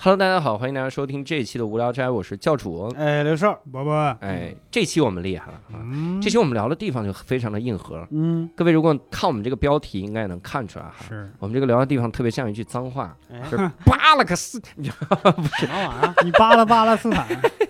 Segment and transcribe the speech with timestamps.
[0.00, 2.88] Hello，大家好，欢迎大家收听这一期的无聊斋，我是教主。
[2.96, 5.82] 哎，刘少，伯伯，哎，这期我们厉害了啊！
[5.82, 11.04] 嗯，这期我们聊的地方就非常的硬核，嗯，各位如果看我们这个标题，应该也能看出来哈。
[11.08, 14.62] 是我们这个聊的地方特别像一句脏话，哎，就是巴了个斯。
[14.80, 16.14] 什么玩意儿？
[16.22, 17.26] 你巴拉巴拉斯坦，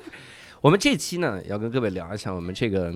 [0.60, 2.92] 我们这期呢要跟各位聊一下我们这个。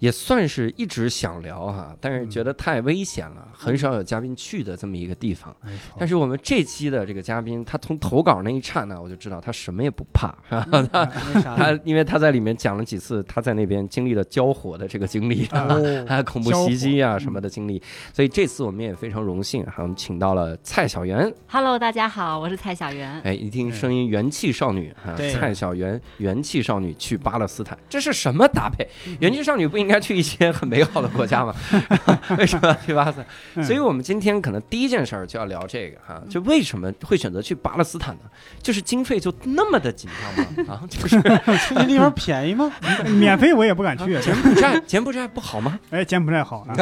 [0.00, 5.54] 也算是一直想聊哈，但是觉得太危险了，很少有嘉宾去的这么一个地方。
[5.98, 10.34] 但是我们这期的这个嘉宾，他从投稿那一刹那，我就知道他什么也不怕？
[10.48, 11.06] 他？
[11.44, 17.80] 他因为他在里面讲了几次他在那边经历了交火的这个经历，哦，还 有恐怖袭击啊什么的经历，
[18.14, 23.20] 所以这次我们也非常荣幸，哈，我们请到了蔡小媛，Hello，大家好，我是蔡小媛。
[23.20, 28.88] 哎，一听声音元气少女啊，蔡小媛元气少女去巴勒斯坦，这是什么搭配？
[29.20, 31.54] 元气少女不应该去一些很美好的国家嘛？
[32.38, 33.26] 为什么要去巴勒斯坦？
[33.56, 38.20] 嗯所以我们今天可能第一件事儿就要聊这个哈，就为什么会选择去巴勒斯坦呢？
[38.62, 40.74] 就是经费就那么的紧张吗？
[40.74, 41.20] 啊，就是
[41.66, 42.70] 去那地方便宜吗？
[43.18, 44.18] 免费我也不敢去。
[44.20, 45.78] 柬埔寨柬埔寨不好吗？
[45.90, 46.74] 哎，柬埔寨好啊，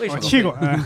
[0.00, 0.16] 为什么？
[0.16, 0.56] 我去过。
[0.60, 0.76] 嗯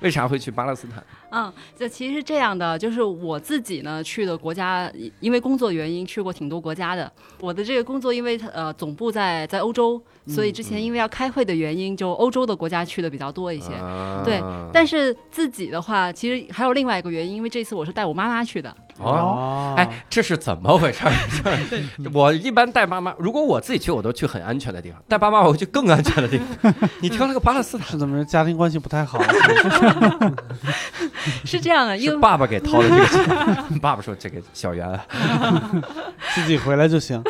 [0.00, 1.02] 为啥会去巴勒斯坦？
[1.30, 4.90] 嗯，这其实是这样的，就是我自己呢去的国家，
[5.20, 7.10] 因为工作原因去过挺多国家的。
[7.40, 13.74] 我的这个工作因为呃总部在在欧洲，所以之前因为要开会的原因，就欧洲的国家去的比较多一些。
[13.74, 18.74] 啊对但是自己的话，其实还有另外一个原因，因为这次我是带我妈妈去的。
[18.98, 21.12] 哦，哎，，这是怎么回事儿？
[22.14, 26.74] 我一般带妈妈，如果我自己去，我都去很安全的地方；带爸妈，我会去更安全的地方。
[27.02, 28.24] 你挑了个巴勒斯坦，是怎么着？
[28.24, 29.22] 家庭关系不太好，
[31.44, 33.78] 是这样的，因为爸爸给掏的这个钱。
[33.80, 35.06] 爸爸说：“这个小袁啊，
[36.34, 37.22] 自己回来就行。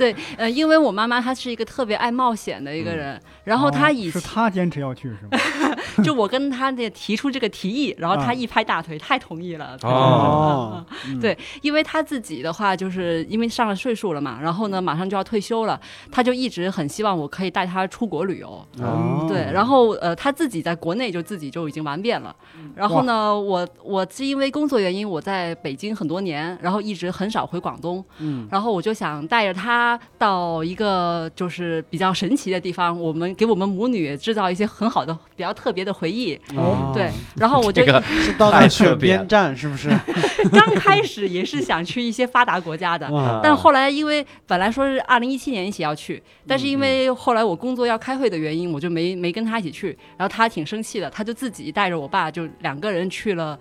[0.00, 5.76] 对，呃，因为我妈妈她是一个特别爱冒险的一个人，然后他以哦是、他坚持要去是吗？
[6.04, 9.76] 就我跟他那提出这个提议，然后她啊一拍大腿，太同意了。
[9.82, 15.78] 哦嗯对，因为他自己的话，就是因为上了岁数了嘛，然后呢，马上就要退休了，
[16.12, 18.64] 他就一直很希望我可以带他出国旅游。
[18.78, 22.34] 哦，对，然后呃，他自己在国内就自己就已经玩遍了。
[22.76, 28.02] 然后呢，我我是因为工作原因，我在北京很多年，然后一直很少回广东。
[28.18, 36.38] 嗯，然后我就想带着他到一个就是比较神奇的地方，我们给我们母女制造一些很好的、比较特别的回忆。
[36.54, 39.88] 哦对，然后我就这个 是到那选边站是不是？
[40.52, 49.96] 刚开始也是想去一些发达国家的，啊但后来因为本来说是二零一七年一起要去，但是因嗯为后来我工作要开会的原因，我就没没跟他一起去。
[50.18, 53.58] 然后他挺生气的，他就自己带着我爸就两个人去了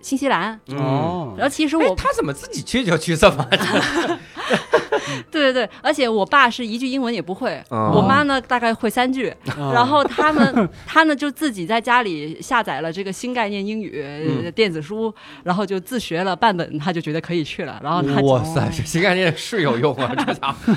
[0.00, 0.58] 新西兰。
[0.68, 0.76] 哦。
[0.80, 3.46] 哦然后其实哎我，他怎么自己去就去这么？
[5.30, 9.32] 对对对，而且我爸是一句英文也不会，哦我妈呢大概会三句。
[9.56, 15.12] 哦然后他们 他呢就自己在家里下载了这个新概念英语、电子书，
[15.42, 17.80] 然后就自学了半本，他就觉得可以去了。
[17.82, 20.12] 然后他就哇塞，这新概念是有用啊！
[20.26, 20.74] 这家伙，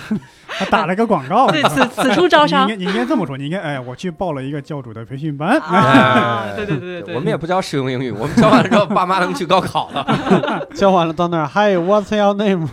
[0.47, 1.47] 他打了个广告。
[1.47, 5.59] 对此此处招商你应该你应该这么说，你应该哎，我去报了一个教主的培训班。
[5.59, 10.67] 啊，哎对对对对对，我们也不教实用英语，我们教完了之后，爸妈能去高考了。
[10.73, 12.67] 教完了到那儿，Hi，What's your name？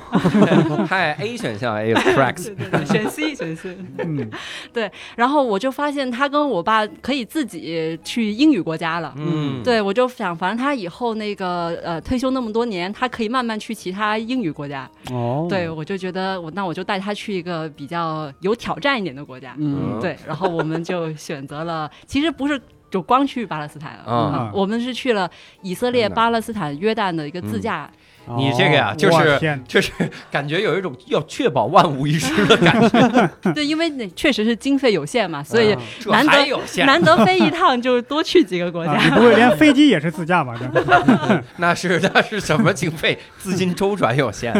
[0.90, 3.78] 嗨，A 选项 A cracks，对对对，选 C 选 C。
[3.98, 4.28] 嗯，
[5.14, 9.14] 然后我就发现他跟我爸可以自己去英语国家了。
[9.16, 14.90] 嗯，对，我就想，反正他以后那个呃退休那么多年，他可以慢慢去其他英语国家。
[15.12, 19.54] 哦，对，我就觉得我那我就带他去一个比较有挑战一点的国家。
[19.58, 25.30] 嗯，对，然后我们就选择了，其实不是就光去巴勒斯坦了啊，我们是去了
[25.62, 27.88] 以色列、嗯巴勒斯坦、约旦的一个自驾。
[28.26, 29.90] 哦你这个呀，就是天，就是
[30.30, 35.76] 感觉有一种要确保万无一失的感觉， 对，因为那确实是经费有限嘛，所以
[36.06, 38.92] 难得还有限，难得飞一趟就多去几个国家。
[38.92, 40.54] 啊你不会连飞机也是自驾吧？
[40.58, 43.18] 这那是那是什么经费？
[43.38, 44.52] 资金周转有限，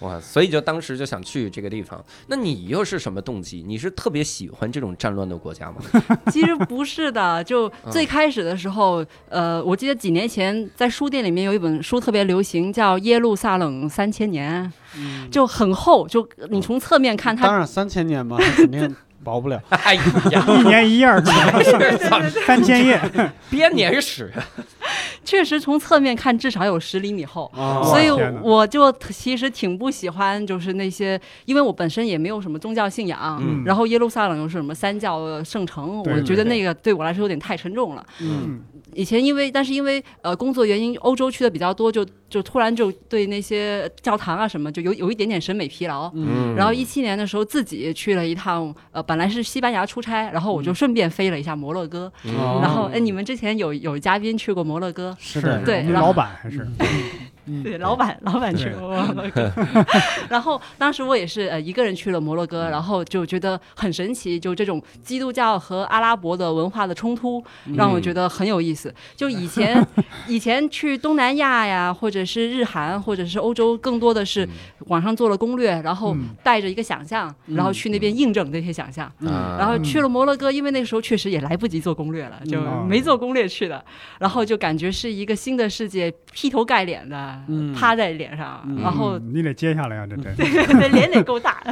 [0.00, 0.18] 哇！
[0.20, 2.02] 所以就当时就想去这个地方。
[2.28, 3.64] 那你又是什么动机？
[3.66, 5.76] 你是特别喜欢这种战乱的国家吗？
[6.32, 14.64] 其实不是的，就最开始的时候，呃，我记得几年前在书店里面有一本书特别流行，叫《耶路撒冷三千年》，
[14.96, 15.28] 嗯。
[15.30, 18.94] 就很厚，就你从侧面看它，当然三千年嘛，肯定
[19.24, 19.60] 薄不了。
[19.70, 19.94] 哎
[20.30, 21.20] 呀， 一年一页儿，
[22.46, 22.98] 三千页，
[23.50, 24.32] 编年史，
[25.24, 27.50] 确实从侧面看至少有十厘米厚。
[27.54, 28.08] 啊所以
[28.42, 33.62] 我就其实挺不喜欢，就是那些，因为我本身也没有什么宗教信仰，嗯。
[33.66, 38.06] 然后耶路撒冷又是什么三教圣城，对我觉得那个对我来说有点太沉重了。
[38.20, 38.62] 嗯。
[38.94, 46.10] 以前因为但是因为呃工作原因，欧洲去的比较多，就就突然就对那些教堂啊什么就有有一点点审美疲劳。
[46.14, 52.12] 嗯然后一七年的时候自己去了一趟，呃，本来是西班牙出差，然后我就顺便飞了一下摩洛哥。
[52.24, 55.16] 哦然后哎，你们之前有有嘉宾去过摩洛哥？
[55.18, 56.66] 是的，对老板还是
[57.62, 59.52] 对，老板 老板去摩洛哥，
[60.28, 67.42] 然后当时我也是呃一个人去了摩洛哥，然后就觉得很神奇，就这种基督教和阿拉伯的文化的冲突，
[67.74, 68.94] 让我觉得很有意思。
[69.16, 69.86] 就以前
[70.28, 74.48] 以前去东南亚呀，或者是日韩，或者是欧洲，更多的是
[74.86, 76.28] 网上做了攻略，然后嗯。
[76.42, 79.06] 带着一个想象，然后去那边印证这些想象。
[79.26, 82.86] 啊然后去了摩洛哥，因为那个时候确实也来不及做攻略了，就嗯。
[82.88, 83.84] 没做攻略去的，
[84.18, 87.72] 然后就感觉是一个新的世界，劈头盖脸的嗯。
[87.72, 88.80] 趴在脸上，嗯。
[88.82, 90.34] 然后嗯你得接下来啊，这真
[90.78, 91.62] 对脸得够大，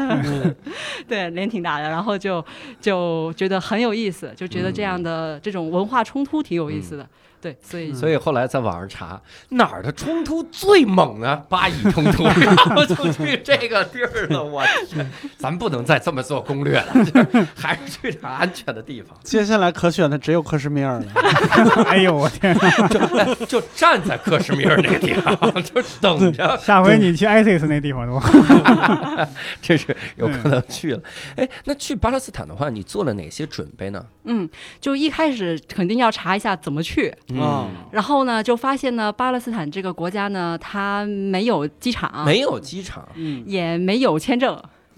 [1.09, 2.45] 对脸挺大的，然后就
[2.81, 7.09] 就觉得很有意思，就觉得这样的这种文化冲突挺有意思的，
[7.47, 9.21] 对，所以所以后来在网上查
[9.51, 11.45] 哪儿的冲突最猛呢？
[11.49, 14.43] 巴以冲突， 然后就去这个地儿了。
[14.43, 15.09] 我天，
[15.39, 16.93] 咱不能再这么做攻略了，
[17.55, 21.07] 还是去点安全的地方，接下来可选的只有克什米尔了。
[21.87, 22.53] 哎呦我天，
[22.91, 29.29] 就就站在克什米尔那个地方，就等着，下回你去 ISIS 那地方的话。
[29.63, 31.01] 这是有可能去了。
[31.37, 34.05] 哎，那去巴勒斯坦的话，你做了哪些准备呢？
[34.25, 34.49] 嗯，
[34.81, 43.43] 就一开始肯定要查一下怎么去，啊然后呢就发现呢，巴勒斯坦这个国家呢，它没有机场，没有机场，嗯。
[43.47, 44.55] 也没有签证，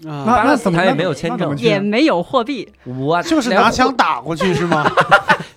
[0.07, 1.55] 啊，巴勒斯坦也没有签证。
[1.57, 4.89] 也没有货币，我就是拿枪，打过去是吗？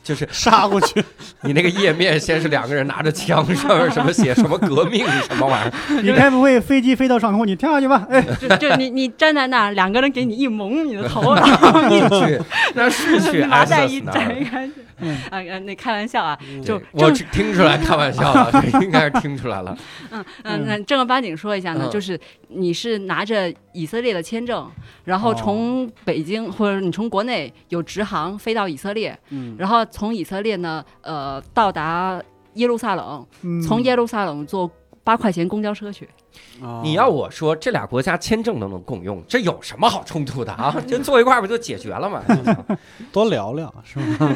[0.02, 1.02] 就是杀过去。
[1.42, 8.04] 你那个页面先是两个人拿着枪，上面什么写什么革命什么玩意儿， 你该不会飞机飞到上空，你跳下去吧？
[8.10, 12.40] 哎，就就你你站在那儿，两个人给你一蒙你的头， 然后你就去，
[12.74, 14.68] 那是去麻袋一 ISIS 那摘
[15.30, 19.76] 啊呃那开玩笑啊，就我只听出来开玩笑了， 这应该是听出来了。
[20.10, 21.90] 嗯嗯，那正儿八经说一下呢，嗯。
[21.90, 22.18] 就是
[22.48, 24.70] 你是拿着以色列的签证，
[25.04, 25.34] 然后哦。
[25.34, 29.56] 从北京、或者你从国内有直航飞到以色列，嗯。
[29.58, 32.22] 然后从以色列呢，呃，到达
[32.54, 33.60] 耶路撒冷，嗯。
[33.60, 34.70] 从耶路撒冷坐
[35.04, 36.08] 八块钱公交车去。
[36.62, 40.74] 哦你要我说，这俩国家签证都能共用，这有什么好冲突的啊？
[40.88, 42.22] 就坐一块儿不就解决了吗？
[43.12, 44.34] 多聊聊是吗？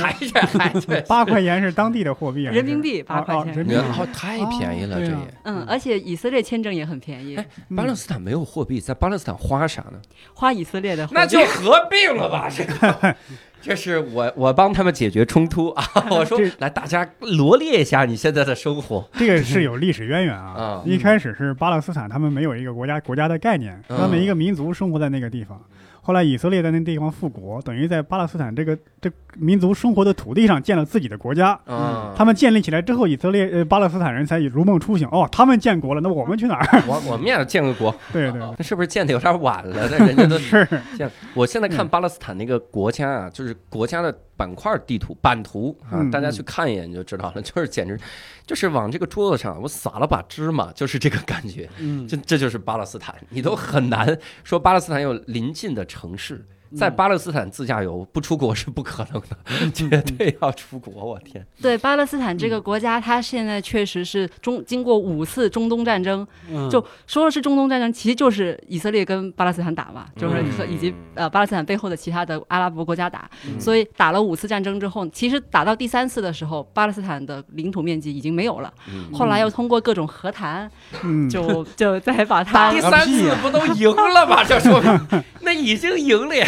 [0.00, 5.16] 还 是还是，八块钱是当地的货币啊，人民币八块钱人民币哦，太便宜了，这也。
[5.44, 10.00] 嗯，而且以色列签证也很便宜哎，巴勒斯坦没有货币，在巴勒斯坦花啥呢？
[10.34, 13.16] 花以色列的那就合并了吧，这个。
[13.62, 15.84] 这是我我帮他们解决冲突啊！
[16.10, 19.08] 我说来，大家罗列一下你现在的生活。
[19.14, 20.82] 这个是有历史渊源啊 啊。
[20.84, 25.60] 一开始是巴勒斯坦，他们没有一个国家国家的概念，嗯他们一个民族生活在那个地方。
[26.04, 31.56] 后来以色列在那地方复国，等于在巴勒斯坦这个这民族生活的土地上建了自己的国家。
[31.66, 36.66] 嗯，他们建立起来之后，以色列呃巴勒斯坦人才如梦初醒，哦，他们建国了，那我们去哪儿？
[36.88, 39.88] 我我们也建个国，对对，那是不是建的有点晚了？
[39.90, 40.66] 那人家都 是
[40.98, 41.08] 建。
[41.34, 47.98] 我现在看巴勒斯坦那个国家啊，就是国家的板块地图版图啊，嗯大家去看一眼就知道了， 就是简直
[48.46, 51.68] 就是往这个桌子上我撒了把芝麻，就是这个感觉。
[51.78, 56.44] 嗯这这就是巴勒斯坦，你都很难说巴勒斯坦有邻近的城市。
[56.76, 61.04] 在巴勒斯坦自驾游不出国是不可能的， 绝对要出国！
[61.04, 78.72] 我天，对巴勒斯坦这个国家，它现在确实是中经过五次中东战争，嗯就说的是中东战争，其实就是以色列跟巴勒斯坦打嘛，就是和以及呃巴勒斯坦背后的其他的阿拉伯国家打，所以打了五次战争之后，其实打到第三次的时候，巴勒斯坦的领土面积已经没有了。
[78.88, 80.70] 嗯后来又通过各种和谈，
[81.02, 84.42] 嗯，就就再把 它第三次不都赢了吗？
[84.44, 86.46] 这说明 那已经赢了呀！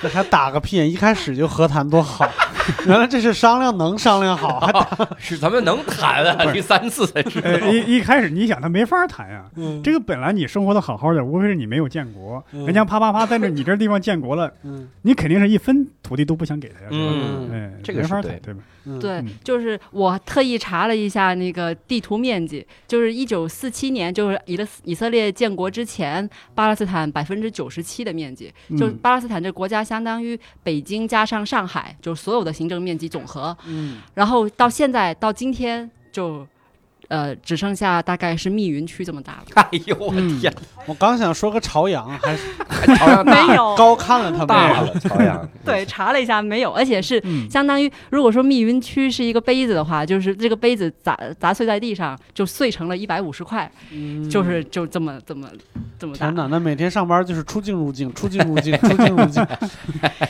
[0.00, 0.76] 这还打个屁！
[0.86, 2.28] 一开始就和谈多好，
[2.86, 4.86] 原来这是商量能商量好，还打
[5.18, 7.48] 是咱们能谈啊，第三次才知道。
[7.48, 18.60] 呃，一一开始你想他没法谈呀、嗯这个本来你生活的好好的，无非是你没有建国，嗯人家啪啪啪在这你这地方建国了，嗯你肯定是一分土地都不想给他呀，嗯哎，这个是对没法谈，对吧？
[18.86, 33.56] 嗯对嗯，就是我特意查了一下那个地图面积，就是一九四七年，就是以色以色列建国之前，巴勒斯坦百分之九十七的面积，就是巴勒斯坦这国家相当于北京加上上海，就是所有的行政面积总和。
[33.66, 36.46] 嗯然后到现在到今天就。
[37.08, 39.44] 呃，只剩下大概是密云区这么大了。
[39.54, 40.52] 哎呦我嗯天，
[40.86, 42.42] 我刚想说个朝阳，还是
[42.96, 44.46] 朝阳没有，高看了他们。
[44.48, 55.48] 大了，朝阳对，查了一下没有，而且是嗯相当于，如果说密云区是一个杯子的话，就是这个杯子砸砸碎在地上，就碎成了一百五十块，嗯就是就这么这么
[55.98, 56.34] 这么大天。
[56.34, 59.46] 哪，那每天上班就是出境入境， 出境入境，出境入境。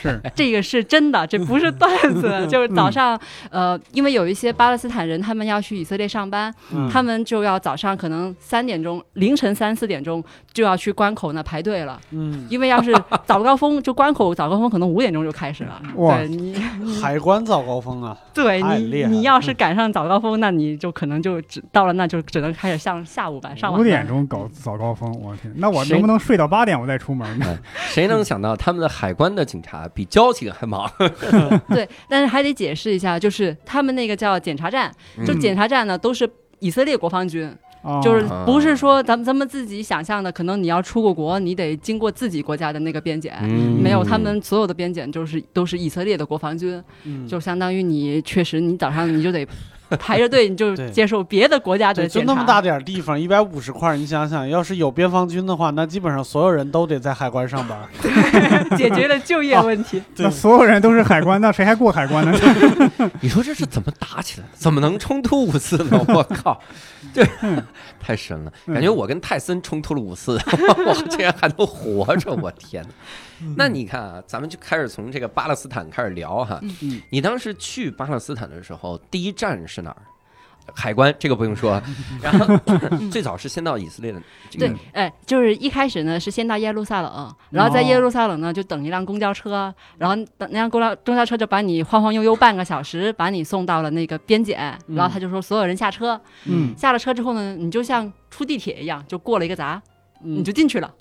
[0.01, 2.47] 是这个是真的，这不是段子。
[2.49, 3.19] 就是早上，
[3.51, 12.01] 呃，因为有一些巴勒斯坦人，他们要去以色列上班，嗯他们就要早上可能三点钟，凌晨三四点钟就要去关口那排队了。
[12.11, 12.93] 嗯，因为要是
[13.25, 15.81] 早高峰，就关口早高峰可能五点钟就开始了。
[15.97, 16.55] 哇对你，
[17.01, 23.85] 海关早高峰啊，对你你要是赶上早高峰，那你就可能就只到了那就只能开始上下午班上午五。
[23.85, 27.59] 点钟搞早高峰，我天，那我能不能睡到八点我再出门呢？
[27.89, 30.91] 谁能想到他们的海关的警察比交警还忙？
[31.69, 34.93] 对，但是还得解释一下，就是他们那个叫检查站，
[35.25, 37.51] 就嗯检查站呢都是以色列国防军，
[37.83, 38.01] 哦。
[38.03, 43.37] 就是不是说咱们咱们自己想象的，可能你要出过国，你得经过自己国家的那个边检。
[43.43, 43.81] 嗯。
[43.83, 49.47] 没有，他们所有的边检就是都是以色列的国防军，嗯，就相当于你确实你早上你就得
[49.99, 52.33] 排着队，你就接受别的国家的，就检查。
[52.33, 57.79] 那么大点地方，一百五十块，你想想，要是有边防军的话，那基本上所有人都得在海关上班。
[58.77, 60.03] 解决了就业问题。
[60.17, 62.39] 那所有人都是海关，那谁还过海关呢？
[63.21, 64.53] 你说这是怎么打起来的？
[64.55, 66.05] 怎么能冲突五次呢？
[66.09, 66.61] 我靠，
[67.15, 67.25] 这
[68.01, 68.53] 太神了！
[68.67, 70.39] 嗯感觉我跟泰森冲突了五次，
[70.87, 72.33] 我竟然还能活着！
[72.33, 72.89] 我天哪！
[73.57, 76.59] 那你看啊，咱们就开始从这个巴勒斯坦开始聊哈。
[76.83, 77.01] 嗯。
[77.11, 79.97] 你当时去巴勒斯坦的时候，第一站是哪儿？
[80.75, 81.81] 海关这个不用说，
[82.21, 82.59] 然后
[83.09, 99.81] 最早是先到以色列的这个对，哎，就是一开始呢是先到耶路撒冷，然后在耶路撒冷呢就等一辆公交车，然后等那辆公交公交车就把你晃晃悠悠半个小时，把你送到了那个边检，然后他就说所有人下车，嗯，下了车之后呢，你就像出地铁一样，就过了一个闸，
[100.23, 100.93] 你就进去了，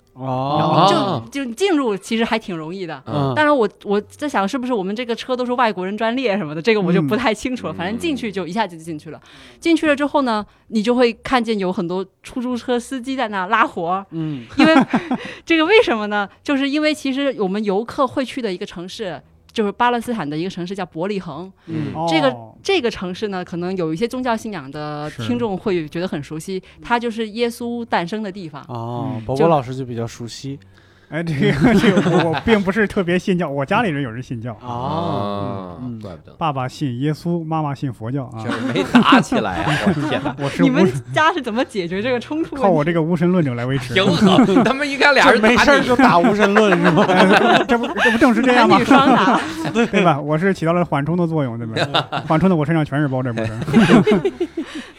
[0.88, 3.02] 就就进入其实还挺容易的。
[3.06, 7.72] 嗯当然我，我在想，是不是我们这个车都是外国人专列什么的，这个我就嗯不太清楚了。
[7.72, 9.20] 嗯反正进去就一下就进去了。
[9.60, 14.74] 进去了之后呢，你就会看见有很多出租车司机在那拉活儿，嗯因为
[15.44, 16.28] 这个为什么呢？
[16.42, 19.20] 就是因为其实我们游客会去的一个城市，
[19.56, 21.50] 就是巴勒斯坦的一个城市叫伯利恒。
[21.64, 21.94] 嗯。
[22.06, 28.62] 这个哦这个城市呢，可能有一些宗教信仰的听众会觉得很熟悉，它就是耶稣诞生的地方。
[28.68, 30.58] 哦嗯，伯就伯老师就比较熟悉
[31.08, 38.44] 哎，这个这个我我并不是特别信教，我家里人有人信教，啊，嗯，怪不得爸爸信耶稣，妈妈信佛教啊
[38.74, 39.72] 没打起来啊！
[39.86, 40.84] 我天哪，我是你们
[41.14, 42.62] 家是怎么解决这个冲突问题？
[42.62, 43.94] 靠我这个无神论者来维持。
[43.94, 47.04] 挺好，他们应该俩人 打没事就打无神论是吗？
[47.08, 48.78] 哎这不这不正是这样吗？
[48.84, 49.40] 双打。
[49.72, 50.20] 对吧？
[50.20, 52.04] 我是起到了缓冲的作用，对吧？
[52.26, 53.52] 缓冲的我身上全是包，这不是？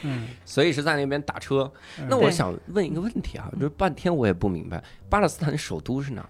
[0.08, 1.72] 嗯，所以是在那边打车。
[2.00, 6.30] 嗯那我想问一个问题啊，就是半天我也不明白，巴勒斯坦首都是哪儿？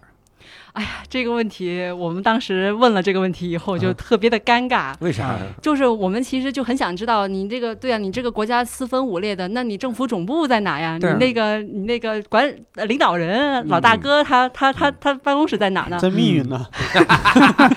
[0.73, 4.93] 哎呀，这个问题我们当时问了这个问题以后，就啊特别的尴尬。
[4.99, 5.39] 为啥呀？
[5.61, 10.97] 就是我们其实就很想知道，你这个对啊，你这个国家四分五裂的，那你政府总部在哪呀？
[11.01, 15.97] 你那个你那个管呃领导人老大哥他他他他办公室在哪呢？
[15.99, 16.63] 在密云呢，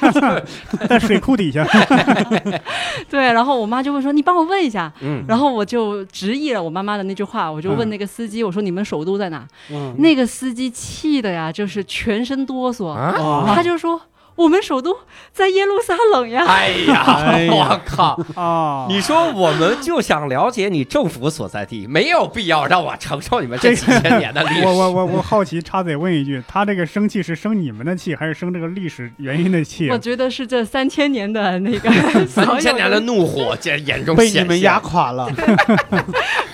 [0.87, 1.67] 在水库底下。
[3.09, 9.47] 对，然后我妈就会说你帮我问一下，嗯，然后我就直译了我妈妈的那句话，我就问嗯那个司机，我说你们首都在哪？
[9.71, 14.01] 嗯，那个司机气的呀，就是全身哆嗦，啊，哦他就说
[14.37, 14.97] 我们首都
[15.33, 16.47] 在耶路撒冷呀。
[16.47, 18.19] 哎呀， 哎呀我靠！
[18.41, 24.65] 啊，你说我们就想了解你政府所在地，没有必要让我承受你们这几千年的历史。
[24.67, 29.99] 我我我我好奇，插嘴问一句，他这个生气是生你们的气，还是生这个历史原因的气啊我？
[29.99, 31.91] 觉得是这三千年的那个
[32.27, 35.31] 三千年的怒火这眼中被你们压垮了，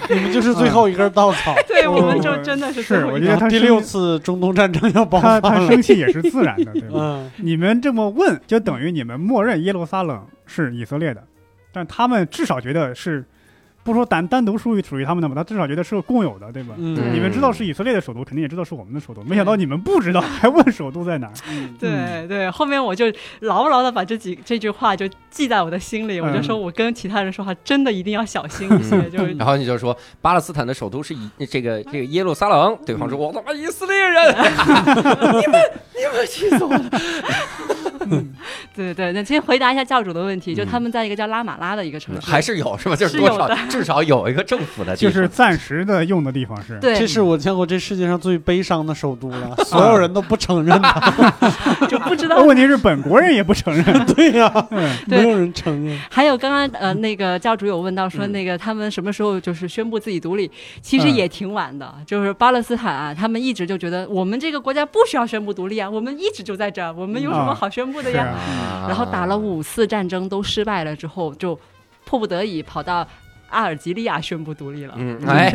[0.14, 1.54] 你们就是最后一根稻草。
[1.66, 5.66] 对，我们就真的是是最后一个我觉得他第六次中东战争要爆发他发。
[5.66, 6.90] 生气也是自然的，对吧？
[6.94, 11.22] 嗯，你们这么问，就等于你们默认耶路撒冷是以色列的，
[11.72, 13.24] 但他们至少觉得是，
[13.86, 16.74] 不说单单独属于属于他们的嘛，他至少觉得是共有的，对吧？
[16.76, 17.14] 嗯。
[17.14, 21.32] 你们知道是以色列的首都，肯定也知道是我们的首都，没想到你们不知道，还问首都在哪儿？
[21.48, 21.74] 嗯。
[21.78, 23.06] 对对，后面我就
[23.40, 35.60] 牢牢的把这几这句话就记在我的心里，我就嗯说我跟其他人说话真的一定要小心一些， 就是然后你就说巴勒斯坦的首都是以这个这个耶路撒冷，对方说我他妈以色列人， 你们
[35.94, 36.90] 你们气死我了。
[38.74, 42.96] 对对，那先回答一下教主的问题，就嗯他们在一个叫拉玛拉的一个城市，还是有是吧？
[42.96, 46.78] 就是是多少有的 至少有一个政府的地方，就是暂时的用的地方是。
[46.80, 51.30] 对，这是我见过这世界上最悲伤的首都了， 所有人都不承认它。
[51.86, 52.42] 就不知道。
[52.42, 54.06] 问题是本国人也不承认。
[54.06, 54.50] 对呀，
[55.06, 55.98] 没有人承认。
[56.10, 60.50] 还有刚刚呃那个教主有问到说嗯那个他们什么时候就是宣布自己独立，
[60.80, 68.34] 其实嗯也挺晚的，就是巴勒斯坦啊，他们一直就觉得我们这个国家不需要宣布独立啊，我们一直就在这儿，我们有什么好宣布的呀？
[68.86, 71.58] 然后打了五次战争都失败了之后，就
[72.04, 73.06] 迫不得已跑到
[73.48, 74.94] 阿尔及利亚宣布独立了。
[74.96, 75.54] 嗯，哎，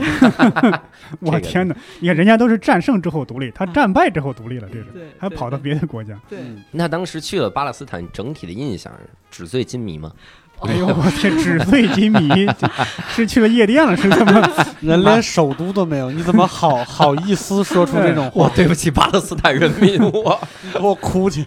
[1.20, 1.76] 我天哪！
[2.00, 4.86] 你看人家都是战胜之后独立，他嗯战败之后独立了，这是
[5.20, 6.20] 还跑到别的国家。
[6.30, 6.40] 对。
[6.40, 8.92] 嗯那当时去了巴勒斯坦，整体的印象
[9.30, 10.12] 纸醉金迷吗？
[10.68, 12.48] 哎呦我天，纸醉金迷，
[13.10, 14.50] 是去了夜店了，是这么？
[14.82, 18.52] 人连首都都没有，你怎么好好意思说出这种我话？
[18.56, 20.40] 对不起巴勒斯坦人民，我
[20.74, 21.46] 给我哭去！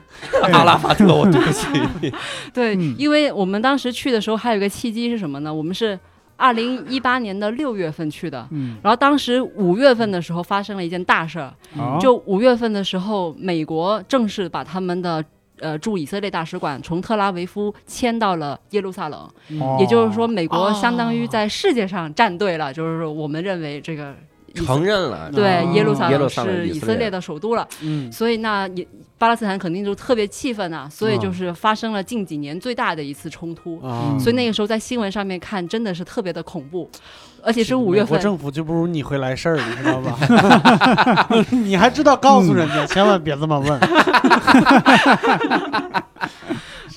[0.52, 1.66] 阿拉法特，我对不起
[2.00, 2.12] 你。
[2.52, 5.52] 对，嗯因为我们当时去的时候还有一个契机是什么呢？
[5.54, 5.98] 我们是
[6.36, 15.24] 二零一八年的六月份去的，嗯，然后当时五月份的时候发生了一件大事儿，好，就五月份的时候，美国正式把他们的。
[15.60, 19.20] 呃，驻以色列大使馆从特拉维夫迁到了耶路撒冷，
[19.60, 20.80] 哦也就是说，美国哦。
[20.80, 24.14] 相当于在世界上站队了，就是说我们认为这个
[24.54, 31.20] 承认了，对哦耶路撒冷是以色列的首都了，嗯，所以那也巴勒斯坦肯定就特别气愤呐，所以嗯。
[31.20, 33.80] 就是发生了近几年最大的一次冲突。
[33.80, 36.90] 啊，所以那个时候在新闻上面看，真的是特别的恐怖，
[37.44, 38.06] 而且是五月份。
[38.06, 40.16] 美国政府就不如你会来事儿，你知道吧？
[41.50, 43.80] 你还知道告诉人家， 千万别这么问。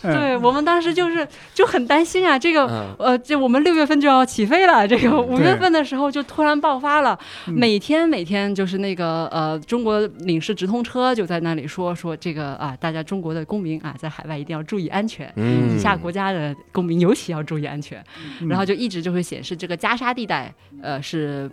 [0.04, 0.14] 嗯。
[0.14, 5.28] 对我们当时就是就很担心啊，这个嗯，呃，这我们六月份就要起飞了，这个嗯。
[5.28, 7.54] 五月份的时候就突然爆发了，嗯。
[7.54, 15.32] 每天每天就是那个呃中国领事直通车就在那里说说这个啊，大家中国的公民啊在海外一定要注意安全。
[15.36, 15.76] 嗯。
[15.76, 18.04] 以下国家的公民尤其要注意安全，
[18.42, 18.48] 嗯。
[18.48, 21.50] 然后就一直就会显示这个加沙地带，呃是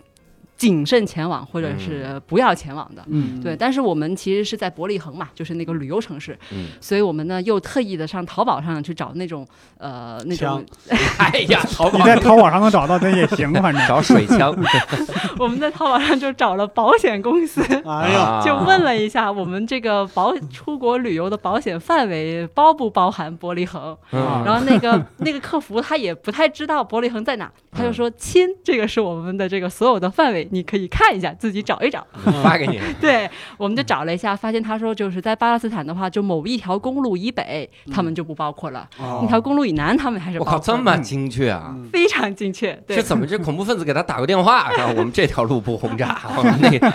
[0.57, 3.05] 谨慎前往或者是不要前往的。
[3.09, 3.41] 嗯。
[3.41, 6.69] 对，但是我们其实是在伯利恒嘛，就是那个旅游城市，嗯。
[6.81, 9.47] 所以我们呢又特意的上淘宝上去找那种
[9.79, 10.65] 呃那种，
[11.19, 11.99] 哎呀， 淘宝。
[11.99, 13.85] 你在淘宝上能找到，那也行，反正。
[13.87, 14.57] 找水枪，
[15.39, 18.43] 我们在淘宝上就找了保险公司，哎呀，啊。
[18.43, 24.43] 就问了一下我们这个保出国旅游的保险范围包不包含伯利恒，嗯。
[24.45, 32.07] 然后那个那个客服他也不太知道伯利恒在哪，他就说亲，这个是我们的这个所有的范围，你可以看一下，自己找一找。
[32.43, 40.79] 发给你， 对，我们就找了一下，发现他说就是在巴勒斯坦的话，就某一条公路以北，他们就不包括了；哦那条公路以南，他们还是我靠，包括的。
[40.79, 41.73] 这么精确啊！
[41.75, 46.21] 嗯非常精确，对这，怎么这恐怖分子给他打个电话，让我们这条路不轰炸？
[46.37, 46.93] 我们那个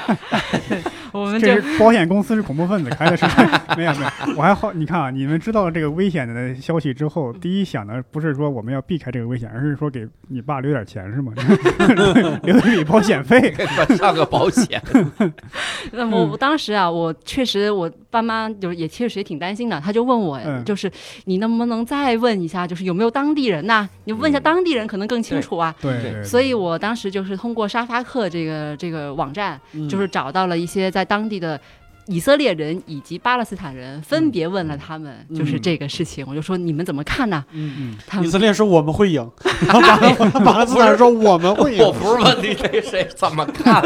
[1.11, 3.63] 我们这是保险公司是恐怖分子开的是吧？
[3.77, 11.33] 没有没有，我还好，你看啊，你们知道了这个危险的消息之后，第一想的不是说我们要避开这个危险，而是说给你爸留点钱是吗？
[12.43, 13.39] 留一笔保险费。
[13.59, 14.81] 给他上个保险，
[15.91, 20.89] 那么我当时啊，我确实我爸妈就是也确实也挺担心的，他就问我，嗯就是
[21.25, 25.73] 你能不能再问一下，就是有没有当地人呐、你问一下嗯当地人可能更清楚啊。
[25.81, 31.59] 对对对，所以我当时就是通过沙发客这个这个网站，嗯就是找到了一些在在当地的。
[32.09, 37.45] 以色列人以及巴勒斯坦人分别问了他们，嗯就是这个事情，我就说你们怎么看呢？
[37.51, 39.29] 嗯嗯他们以色列说我们会赢，
[39.67, 39.81] 然后
[40.39, 41.91] 巴勒 斯坦人说我们会赢我。
[41.93, 43.81] 不是问你这谁怎么看，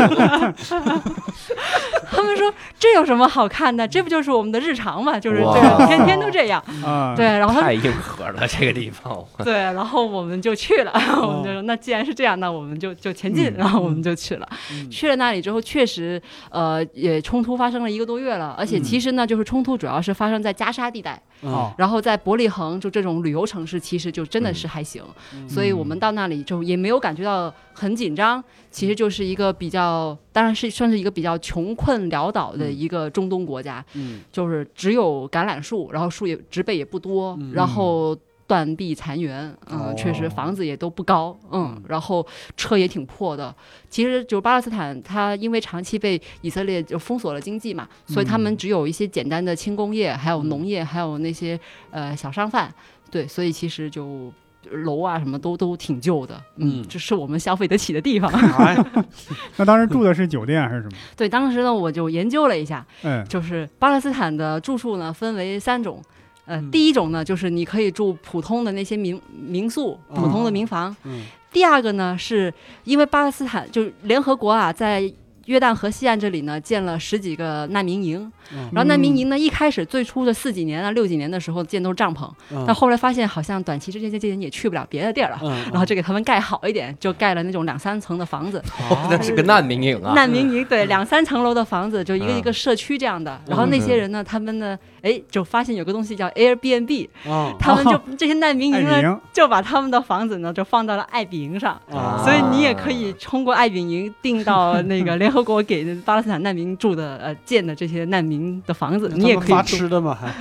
[2.10, 3.86] 他们说这有什么好看的？
[3.88, 5.20] 这不就是我们的日常嘛？
[5.20, 5.44] 就是
[5.88, 6.64] 天天都这样。
[6.84, 9.24] 啊，对，然后太硬核了这个地方。
[9.44, 14.48] 对，然后我们就去了， 我们就说那既然是这样，那我们就就前进，嗯然后我们就去了。
[14.72, 18.84] 嗯去了那里之后，确实，呃，也冲突发生了一个多月了，而且嗯。
[18.84, 25.04] 其实呢，就是冲突主要是发生在加沙地带，哦，然后在伯利恒就这种旅游城市，其实就真的是还行，
[25.36, 25.48] 嗯。
[25.50, 34.22] 所以我们到那里就也没有感觉到很紧张，其实就是一个比较，当然是算是一个比较穷困潦倒的一个中东国家，嗯。
[34.32, 37.52] 就是只有橄榄树，然后树也植被也不多，嗯。
[37.54, 38.16] 然后
[38.48, 42.26] 断壁残垣，嗯，哦确实房子也都不高，嗯嗯，然后
[42.58, 43.54] 车也挺破的。
[43.90, 51.60] 其实就巴勒斯坦，它因为长期被以色列就封锁了经济嘛，所以他们只有一些简单的轻工业，还有农业，还有那些
[51.92, 52.74] 呃小商贩，
[53.10, 54.32] 对，所以其实就。
[54.72, 58.32] 楼啊，什么都都挺旧的，嗯，嗯这是我们消费得起的地方。
[58.58, 58.74] 哎，
[59.58, 60.92] 那当时住的是酒店还是什么？
[61.18, 66.02] 对，当时呢，我就研究了一下，嗯就是巴勒斯坦的住宿呢分为三种，
[66.46, 66.72] 呃，嗯。
[66.72, 70.96] 第一种呢就是你可以住普通的那些民民宿、普通的民房。
[71.04, 71.24] 嗯。
[71.52, 72.54] 第二个呢是
[72.84, 75.12] 因为巴勒斯坦就是联合国啊在。
[75.48, 78.70] 约旦河西岸这里呢，建了十几个难民营，嗯。
[78.72, 82.64] 然后难民营呢，一开始最初的四几年啊、六几年的时候建都是帐篷，嗯。
[82.66, 88.64] 但后来发现好像短期之间这些人也去不了别的地儿了，嗯，然后就给他们盖好一点，就盖了那种两三层的房子，
[89.10, 90.14] 那是个难民营啊！
[90.14, 92.38] 难民营对两三层楼的房子，就一个嗯。
[92.38, 93.38] 一个社区这样的。
[93.46, 101.74] 然后那些人呢，他们呢哎，就发现有个东西叫 Airbnb，啊他们就 这些难民营呢，就把他们的房子呢就放到了爱彼营上。
[101.92, 109.78] 啊所以你也可以通过爱彼营订到那个联合国给巴勒斯坦难民住的呃建的这些难民的房子，你也可以住。
[109.78, 110.18] 吃的吗？
[110.18, 110.34] 还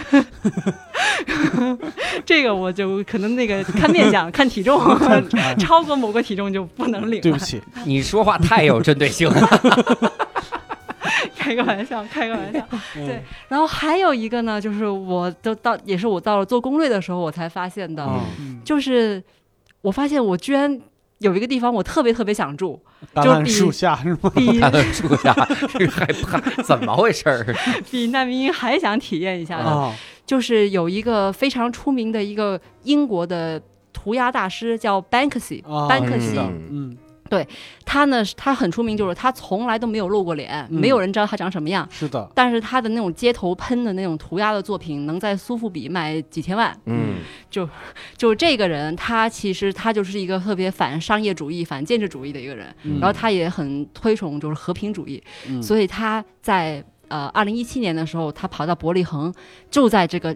[2.24, 4.80] 这个我就可能那个看面相、看体重，
[5.58, 7.22] 超过某个体重就不能领了。
[7.22, 10.12] 对不起，你说话太有针对性了。
[11.42, 12.66] 开个玩笑， 开个玩笑。
[12.96, 18.08] 嗯对，然后还有一个呢，就是我都到也是我到了做攻略的时候我才发现的，
[18.64, 19.22] 就是
[19.80, 20.80] 我发现我居然
[21.18, 22.80] 有一个地方我特别特别想住，
[23.14, 24.30] 橄榄树下是吗？
[24.34, 25.32] 比他的住下
[25.78, 27.46] 是害怕，怎么回事儿？
[27.90, 33.60] 比难民营还想体验一下的，啊就是有一个非常出名的一个英国的
[33.92, 36.96] 涂鸦大师叫 Banksy，、啊，班克西知道嗯
[37.40, 37.46] 嗯，
[37.84, 41.88] 他呢他很出名，就是他从来都没有露过脸，嗯没有人知道他长什么样。
[41.90, 46.76] 是的，但是他的那种街头喷的那种涂鸦的作品，能在苏富比卖几千万。
[46.86, 47.16] 嗯
[47.50, 47.68] 就
[48.16, 59.32] 就这个人，他其实他就是一个特别反商业主义、反建制主义的一个人，嗯然后他也很推崇就是和平主义，嗯所以他在呃二零一七年的时候，他跑到伯利恒，
[59.70, 60.34] 就在这个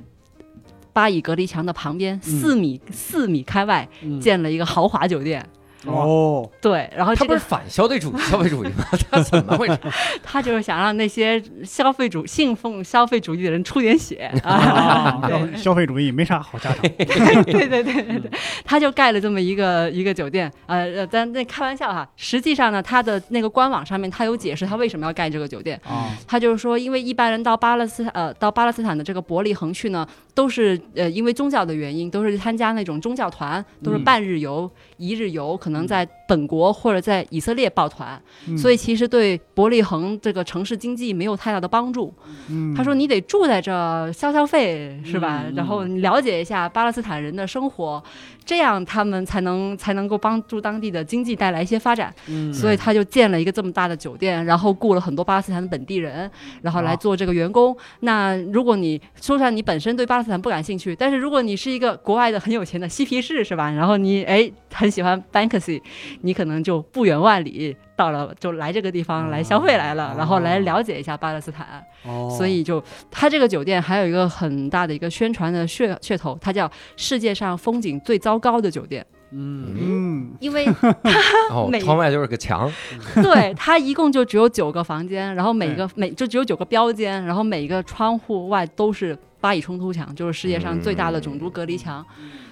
[0.93, 5.45] 巴以隔离墙的旁边四米四米开外嗯建了一个豪华酒店。
[5.92, 8.85] 哦，对，然后他这个不是反消费主义， 消费主义吗？
[9.11, 9.79] 他怎么回事？
[10.22, 14.31] 他就是想让那些消费主信奉消费主义的人出点血。
[14.42, 15.20] 啊！
[15.29, 16.83] 消消费主义没啥好下场。
[16.83, 18.31] 对对对对对，
[18.64, 34.07] 他就盖了这么一个一个酒店，呃呃，但那开玩笑哈，实际上呢，他的那个官网上面他有解释他为什么要盖这个酒店，啊，他就是说，因为一般人到巴勒斯坦呃到巴勒斯坦的这个伯利恒去呢，都是呃因为宗教的原因，都是参加那种宗教团，都是嗯。
[34.07, 42.12] 半日游、一日游，可能能在本国或者在以色列抱团，嗯所以其实对伯利恒这个城市经济没有太大的帮助。
[42.49, 45.43] 嗯他说你得住在这儿消消费是吧？
[45.47, 48.03] 嗯然后你了解一下巴勒斯坦人的生活，
[48.45, 52.12] 这样他们才能才能够帮助当地的经济带来一些发展。
[52.27, 56.31] 嗯所以他就建了一个这么大的酒店，然后雇了很多巴勒斯坦的本地人，
[56.62, 57.77] 然后来做这个员工。
[58.01, 63.71] 那如果你说上你本身对巴勒斯坦不感兴趣，但是如果你是一个国外的很有钱的嬉皮士是吧？
[63.71, 65.81] 然后你哎很喜欢 Banksy，
[66.23, 71.85] 你可能就不远万里到了就来这个地方来消费来了，然后来了解一下巴勒斯坦。
[72.05, 72.35] 哦。
[72.37, 79.75] 所以就它这个酒店还有一个很大的一个宣传的噱噱头，它叫世界上风景最糟糕的酒店，嗯。
[79.79, 82.71] 嗯，因为它每，窗外就是个墙，
[83.23, 92.05] 对，它一共就只有九个房间，然后每个每就只有九个标间，然后每一个窗户外都是巴以冲突墙，就是世界上最大的种族隔离墙，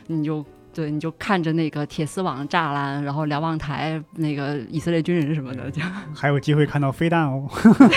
[0.06, 0.44] 你就。
[0.74, 5.80] 对，你就看着那个铁丝网栅栏，然后瞭望台，那个以色列军人什么的，就
[6.14, 7.48] 还有机会看到飞弹哦。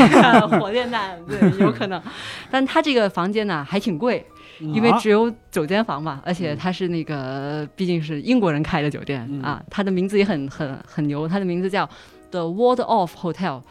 [0.60, 2.02] 火箭弹，对，有可能。
[2.52, 4.26] 但他这个房间呢还挺贵，
[4.60, 11.90] 因为啊只有九间房嘛，而且他是那个毕竟是英国人开的酒店、嗯啊，他的名字也很很很牛，他的名字叫
[12.30, 13.62] The Ward Off Hotel，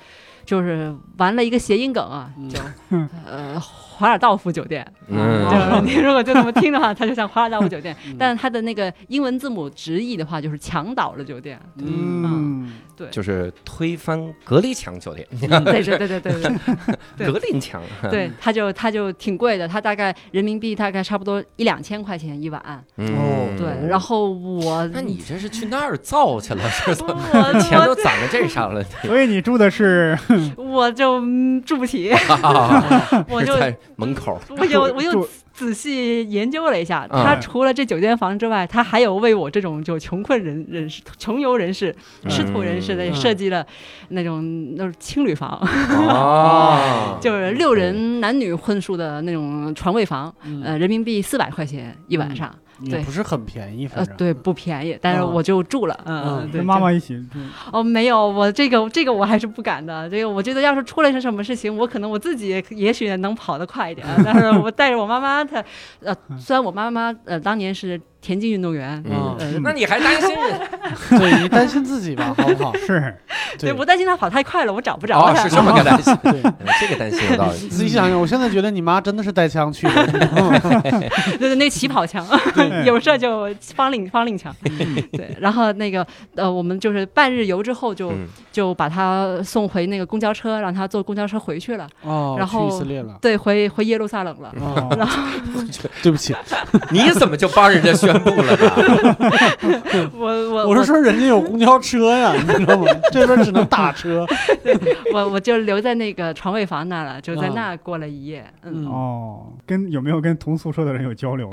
[0.44, 2.58] 就是玩了一个谐音梗啊，就、
[3.26, 3.60] 呃
[3.98, 5.48] 华尔道夫酒店，嗯。
[5.50, 8.16] 就是你如果就这么听的话，它就像华尔道夫酒店， 嗯。
[8.18, 13.08] 但是它的那个英文字母直译的话就是墙倒了酒店，嗯，对。
[13.08, 16.56] 就是推翻隔离墙酒店，对对对对对对。
[17.16, 17.32] 对。
[17.32, 22.60] 格林 墙，对，它就它就挺贵的，它大概人民币大概差不多一两千块钱一晚。
[22.96, 27.16] 哦，对，然后我那你这是去那儿造去了， 是吧？
[27.32, 30.18] 我钱都攒在这上了，所以你住的是
[30.56, 32.10] 我就嗯住不起，
[33.28, 33.54] 我就
[33.94, 41.94] 门口，我又我就住仔细研究了一下，他除了这九间房之外，他还有为我这种就穷困人人士、穷游人士、
[42.28, 43.14] 吃土人士的嗯。
[43.14, 43.66] 设计了
[44.08, 45.50] 那种那种青旅房，
[45.98, 50.62] 哦， 就是六人男女混宿的那种床位房，嗯。
[50.62, 52.54] 呃，人民币四百块钱一晚上。
[52.84, 52.98] 对。
[52.98, 54.16] 也不是很便宜，呃反，正。
[54.16, 55.32] 对，不便宜，但是嗯。
[55.32, 57.38] 我就住了，嗯，嗯对，跟妈妈一起住，
[57.72, 60.08] 哦，没有，我这个这个我还是不敢的。
[60.08, 65.62] 这个我觉得要是出了些什么事情，我可能我自己也也许能跑得快一点，但是我带着我妈妈，她
[66.00, 69.36] 呃，虽然我妈妈呃当年是田径运动员，嗯。
[69.38, 70.34] 呃，那你还担心？
[70.34, 71.20] 人？
[71.20, 72.74] 对你担心自己吧，好不好？
[72.84, 73.14] 是
[73.58, 77.58] 对我担心他跑太快了，我找不着哦，是这么个担心， 对，嗯这个担心有道理。
[77.62, 82.26] 你仔细想想，我现在觉得你妈真的是带枪去的，对对，那起跑枪，
[82.84, 84.54] 有事儿就方令方令枪。
[85.12, 88.26] 对，然后那个呃，我们就是半日游之后就嗯。
[88.56, 91.86] 就把他送回那个公交车，让他坐公交车回去了。
[92.00, 94.50] 哦，然后去以色列了，对，回回耶路撒冷了。
[94.58, 95.08] 哦，哦，
[96.02, 96.34] 对不起，
[96.90, 98.15] 你怎么就帮人家宣
[100.18, 102.86] 我我我是说人家有公交车呀， 你知道吗？
[103.12, 104.26] 这边只能打车。
[105.12, 108.44] 我我就留在那个床位房那了，就在啊那过了一夜。
[108.62, 111.50] 嗯，嗯哦，跟有没有跟同宿舍的人有交流？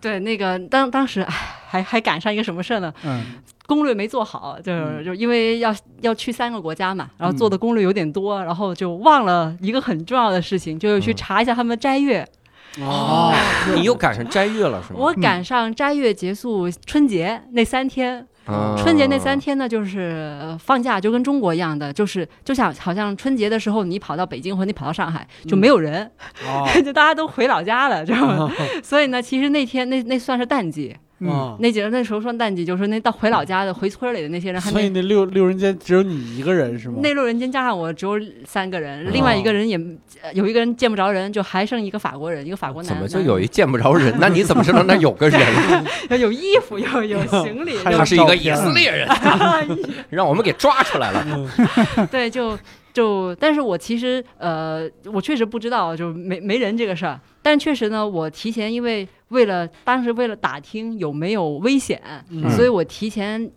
[0.00, 1.34] 对，那个当当时哎
[1.68, 2.92] 还还赶上一个什么事儿呢？
[3.04, 3.22] 嗯
[3.66, 12.24] 攻略没做好，就是就因为要要去三个国家嘛，然后做的攻略有点多，然后就忘了一个很重要的事情，就是去嗯查一下他们的斋月。
[12.80, 13.32] 哦，
[13.74, 14.98] 你又赶上斋月了是吗？
[15.00, 26.10] 我赶上斋月结束春节那三天，啊春节那三天呢，就是呃放假，就跟中国一样的，就是就像好像春节的时候，你跑到北京或者你跑到上海就没有人，
[26.46, 28.52] 哦 就大家都回老家了，知道吗？
[28.84, 34.72] 所以呢，其实那天那那算是淡季，嗯，啊，那几那时候说淡季，就是那到回老家的回村里的那些人还没。
[34.72, 36.96] 所以那六六人间只有你一个人是吗？
[37.02, 39.76] 那六人间加上我只有三个人，另外一个人也
[40.20, 42.88] 呃有一个人见不着人，就还剩一个法国人，一个法国男。
[42.88, 44.14] 怎么就有一见不着人？
[44.20, 45.40] 那你怎么知道那有个人？
[46.10, 49.08] 要 有衣服，有有 行李，他是一个以色列人，
[50.10, 52.06] 让我们给抓出来了。
[52.10, 52.58] 对，就
[52.92, 57.18] 就，但是我其实呃，我确实不知道，就没没人这个事儿。
[57.46, 63.48] 但确实呢，我提前因为为了当时为了打听有没有危险，嗯所以我提前。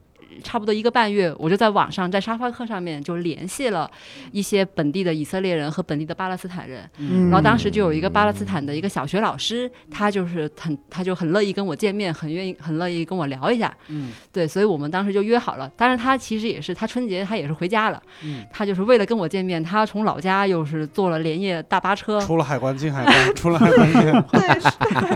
[0.43, 3.89] 差不多一个半月，我就在网上，在沙发客上面就联系了
[4.31, 13.75] 一些本地的以色列人和本地的巴勒斯坦人，嗯然后当时就有一个巴勒斯坦的一个小学老师，他就是很，他就很乐意跟我见面，很愿意，很乐意跟我聊一下。
[13.87, 15.71] 嗯对，所以我们当时就约好了。
[15.75, 24.59] 但是，他其实也是，他春节他也是回家了，嗯，他就是为了跟我见面，他从老家又是坐了连夜大巴车，出了海关进海关， 出了海关进海关。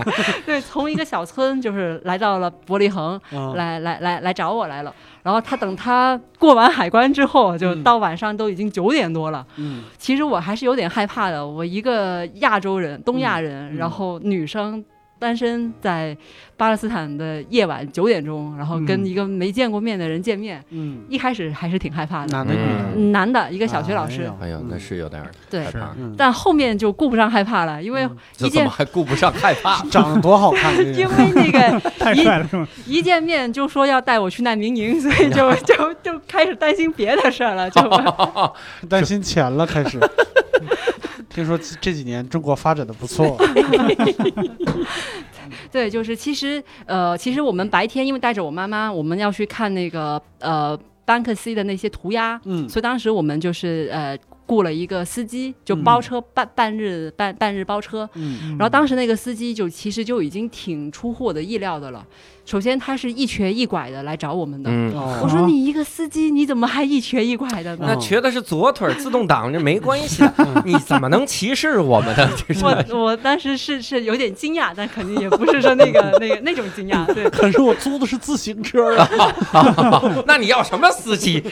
[0.46, 4.94] 对，从一个小村就是来到了伯利恒，啊来来来来找我来了。
[5.24, 9.44] 然后他等他过完海关之后，就嗯到晚上都已经九点多了。
[9.56, 14.84] 嗯其实我还是有点害怕的，我一个亚洲人，东亚人，嗯然后女生。
[15.16, 16.14] 单身在
[16.56, 22.32] 巴勒斯坦的夜晚九点钟，然后跟嗯一个没见过面的人见面，嗯，一开始还是挺害怕的。
[22.32, 23.12] 男的女的，嗯。
[23.12, 25.94] 男的，一个小学老师，哎呦那是有点儿对害怕。
[25.98, 28.16] 嗯，但后面就顾不上害怕了，因为嗯。
[28.38, 29.82] 一见这怎么还顾不上害怕？
[29.90, 32.66] 长得多好看，因为那个 太帅了是吗？
[32.86, 37.82] 一见面就说要带我去难民营，所以就就就开始担心别的事儿了，就
[38.88, 39.98] 担心钱了，开始。
[41.28, 43.36] 听说这几年中国发展的不错，
[45.70, 52.68] 对，就是其实呃，其实我们白天因为带着我妈妈，我们要去看那个呃班克西的那些涂鸦，嗯。
[52.68, 62.04] 所以当时我们就是呃雇了一个司机，就包车半半日半半日包车，嗯然后当时那个司机就其实就已经挺出乎我的意料的了。
[62.44, 67.86] 首先他是一瘸一拐的来找我们的，嗯，哦我说你一个司机你怎么还一瘸一拐的呢？
[67.88, 70.34] 那瘸的是左腿自动挡，这没关系的。
[70.66, 72.30] 你怎么能歧视我们呢？
[72.90, 81.42] 我我当时是是有点惊讶，但肯定也不是说那个 那个那种惊讶，对，可是我租的是自行车啊，那你要什么司机？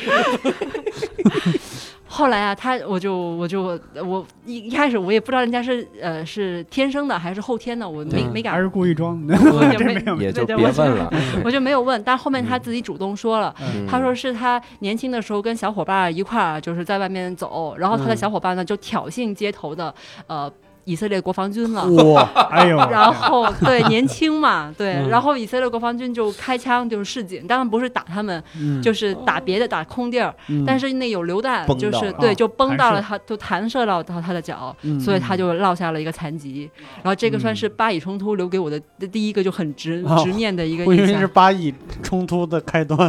[2.14, 9.34] 后来啊，他我就我就我一一开始我也不知道人家是呃是天生的还是后天的，我没嗯没敢，还是故意装的？
[9.50, 10.16] 我也没 真没有。
[10.20, 11.10] 也就对我别问了。
[11.42, 12.00] 我就没有问。
[12.02, 19.94] 但后面他自己主动说了，嗯他说是他年轻的时候跟小伙伴一块儿就是在外面走，然后他的嗯小伙伴呢就挑衅街头的
[20.26, 20.52] 呃
[20.84, 21.84] 以色列国防军了。
[21.86, 36.70] 哇，哎呦， 然后对 年轻嘛，对，嗯然后以色列国防军就开枪就是示警，当然不是打他们，嗯就是打别的打空地儿，嗯但是那有榴弹，就是对，哦就崩到了他，就弹射到到他的脚，嗯所以他就落下了一个残疾。
[37.02, 41.28] 然后这个算是巴以冲突留给我的第一个就很直哦直面的一个我以为是印象。
[41.32, 43.08] 巴以冲突的开端，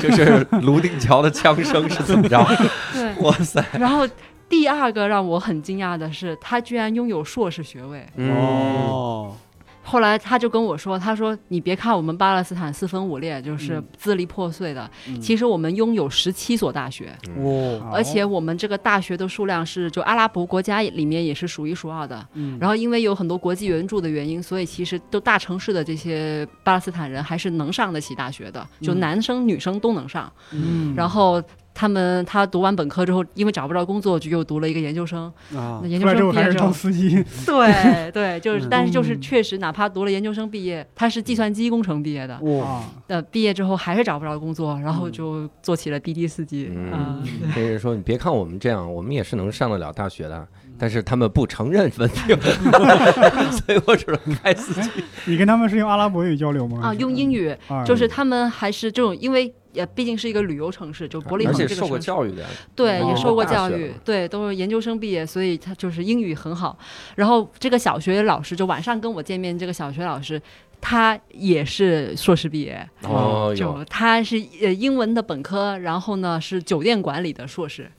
[0.00, 2.44] 就是泸定桥的枪声是怎么着？
[2.92, 3.64] 对，哇塞！
[3.72, 4.06] 然后
[4.54, 8.06] 第二个让我很惊讶的是，他居然拥有硕士学位。
[8.16, 9.36] 嗯，哦，
[9.82, 13.84] 后来他就跟我说：“他说你别看我们巴勒斯坦四分五裂，就是嗯。
[13.98, 15.20] 支离破碎的，嗯。
[15.20, 22.26] 其实我们拥有十七所大学。”哦，而且我们这个大学的数量是就阿拉伯国家里面也是数一数二的。
[22.32, 22.56] 嗯。
[22.58, 29.00] 然后因为有很多国际援助的原因，所以其实都大城市的这些巴勒斯坦人还是能上得起大学的，就嗯。
[29.00, 30.32] 男生女生都能上。
[30.52, 30.94] 嗯。
[30.96, 31.42] 然后
[31.74, 35.24] 他们他读完本科之后，因为找不着工作，就又读了一个研究生。
[35.54, 46.70] 啊那研出来之后还是究生毕业之后当，司机，对对，就是嗯但是就是确实，哪怕读了研究生毕业，他是计算机工程毕业的，哇，啊，呃，毕业之后还是找不着工作，然后嗯就做起了滴滴司机。
[46.74, 47.18] 嗯啊
[47.52, 50.46] 所以说，你别看我们这样，我们也是能上得了大学的，
[50.78, 52.36] 但是他们不承认文凭，
[53.50, 54.90] 所以我只能开司机。
[55.26, 56.80] 你跟他们是用阿拉伯语交流吗？
[56.88, 66.78] 啊，用英语，啊就是他们还是这种，因为也毕竟是一个旅游城市，就伯利而恒且受过这个城市，教育的，对，哦也受过教育对，都是研究生毕业，所以他就是英语很好。
[67.16, 70.40] 然后这个小学老师就晚上跟我见面，这个小学老师
[70.86, 77.90] 他也是硕士毕业，哦哟，就他是呃英文的本科，然后呢是酒店管理的硕士。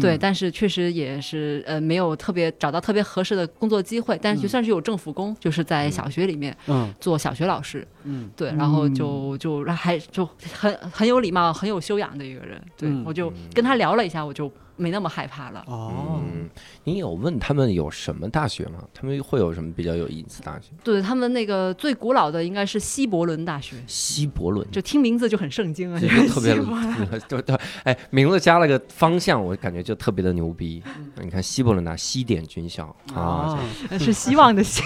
[0.00, 6.90] 对，但是确实也是呃没有特别找到特别合适的工作机会，但是就算是有政府工，就是在小学里面嗯。
[6.98, 8.30] 做小学老师，嗯。
[8.34, 13.02] 对，然后就就还就很很有礼貌、很有修养的一个人，对、嗯。
[13.04, 14.50] 我就跟他聊了一下，我就
[14.82, 15.64] 没那么害怕了。
[15.66, 16.50] 哦，嗯，
[16.84, 18.80] 你有问他们有什么大学吗？
[18.92, 20.70] 他们会有什么比较有意思的大学？
[20.82, 30.82] 对他们那个最古老的应该是希伯伦大学，希伯伦，就听名字就很圣经啊， 特别希伯伦，就就哎，名字加了个方向，我感觉就特别的牛逼。
[31.20, 33.58] 你看希伯伦大西点军校 啊，
[33.98, 34.82] 是希望的希。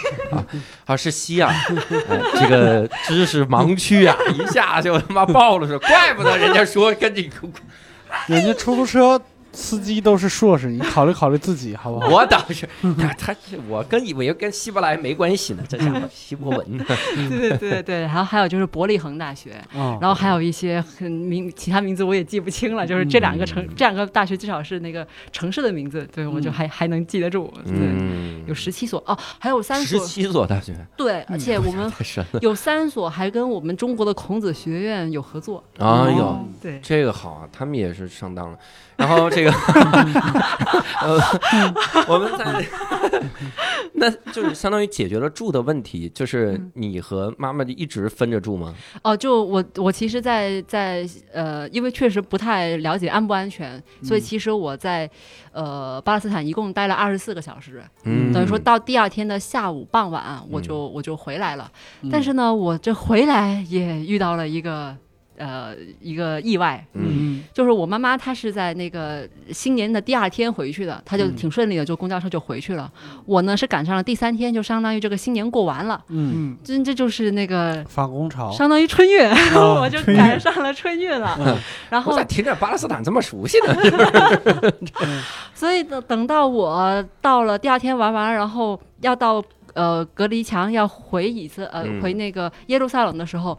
[0.85, 1.51] 啊是西啊，
[2.09, 7.31] 哎这个知识盲区啊，一下就他妈爆了，说怪不得人家说跟你，
[8.27, 9.21] 人家出租车
[9.57, 12.09] 司机都是硕士，你考虑考虑自己好不好？
[12.09, 16.79] 我倒是他他是我跟以为跟希伯来没关系呢，这家伙希伯文，
[17.31, 27.51] 对对对对，然后还有就是伯利恒大学，嗯，然后还有一些很名其他名字我也记不清了，就是这两个城、这两个大学至少是那个城市的名字，对我就还、还能记得住。
[27.65, 31.91] 对，嗯，有十七所哦，还有三所，十七所大学，对，而且我们。
[32.43, 35.63] 有三所还跟我们中国的孔子学院有合作。
[35.79, 38.59] 哎呦哦，对，这个好啊，他们也是上当了。
[38.97, 41.21] 然后这个，呃，
[42.09, 42.65] 我们在，
[43.95, 46.73] 那就是相当于解决了住的问题，就是嗯。
[46.75, 48.75] 你和妈妈就一直分着住吗？
[49.03, 55.11] 哦，就我我其实在，在呃，因为确实不太了解安不安全，所以其实我在
[55.53, 61.71] 呃巴勒斯坦一共待了二十四个小时，嗯，等于说到第二天的下午傍晚，我就我就回来了。
[62.11, 64.95] 但是呢，我这回来也遇到了一个
[65.37, 72.91] 呃一个意外，嗯就是我妈妈她是在那个新年的第二天回去的，她就挺顺利的，就公交车就回去了。
[73.25, 77.85] 我呢是赶上了第三天，就相当于这个新年过完了，嗯，嗯，这这就是那个。
[77.89, 79.21] 反工潮，相当于春运，
[79.55, 81.39] 哦我就赶上了春运了。
[81.89, 83.75] 然后我咋听着巴勒斯坦这么熟悉呢？
[85.55, 89.43] 所以等等到我到了第二天玩完，然后要到
[89.75, 93.59] 呃隔离墙要回以色呃、嗯回那个耶路撒冷的时候，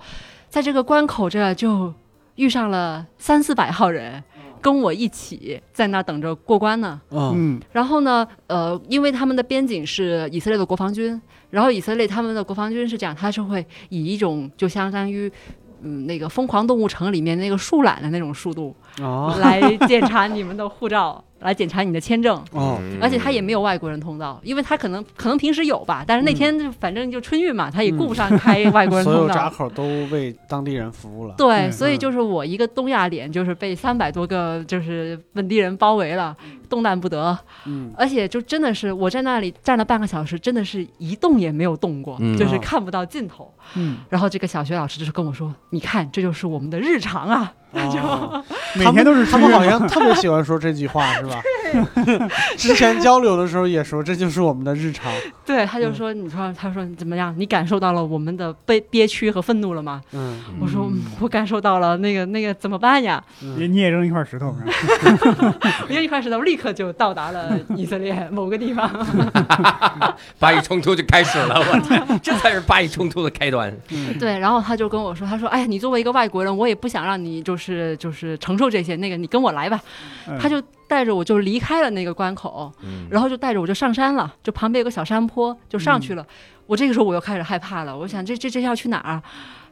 [0.50, 1.94] 在这个关口这就
[2.36, 4.24] 遇上了三四百号人。
[4.60, 7.32] 跟我一起在那等着过关呢，嗯。
[7.36, 7.62] 嗯。
[7.72, 15.32] 然后呢，呃，因为他们的边境是以色列的国防军，然后以色列他们的国防军是这样，他是会以一种就相当于，
[15.82, 19.38] 嗯，那个《疯狂动物城》里面那个树懒的那种速度哦。
[19.40, 22.36] 来检查你们的护照，来检查你的签证。
[22.52, 29.34] 哦，嗯而且他也没有外国人通道，因为他可能可能平时有吧，但是那天就反正就春运嘛，他也顾不上开外国人通道所有。
[29.34, 31.36] 闸口都为当地人服务了。
[31.38, 36.36] 对，嗯所以就是我一个东亚脸，就是被三百多个就是本地人包围了，
[36.70, 37.38] 动弹不得。
[37.66, 43.54] 嗯，而且就真的是我在那里站了半个小时，真的是一动也没有动过，嗯就是看不到尽头。
[43.76, 47.54] 嗯，然后这个小学老师就是跟我说：“你看，这就是我们的日常啊。
[47.74, 48.44] 哦
[48.76, 51.42] 每天都是他们好像特别喜欢说这句话，是吧？
[52.58, 55.12] 之前交流的时候也说，这就是我们的日常。
[55.46, 57.34] ”对，他就说：“你说，他说你怎么样？
[57.38, 63.24] 你感受到了我们的悲憋屈和愤怒了吗？”嗯我说：“嗯我感受到了，那个那个怎么办呀？
[63.40, 65.54] 你你也扔一块石头，是吧
[65.90, 68.90] 因为一块石头立刻就到达了以色列某个地方。
[70.40, 73.74] 巴以冲突就开始了，我天，这才是巴以冲突的开端。
[74.20, 79.80] 对，然后他就跟我说：“他说，哎呀，你作为一个外国人，我也不想让你就是就是承受这些，那个你跟我来吧。”
[80.28, 86.26] 嗯他就带着我就离开了那个关口，嗯然后就带着我就上山了，就旁边有个小山坡，就上去了。
[86.66, 89.24] 我这个时候我又开始害怕了，我想这这这要去哪儿啊？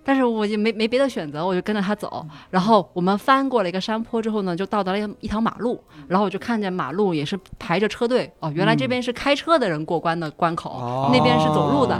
[0.07, 2.23] 但是我也没没别的选择，我就跟着他走。
[2.51, 8.31] 然后我们翻过了一个山坡之后呢，就到达了一一条马路，然后我就看见马路也是排着车队。
[8.39, 11.99] 哦，原来这边是开车的人过关的关口，哦那边是走路的。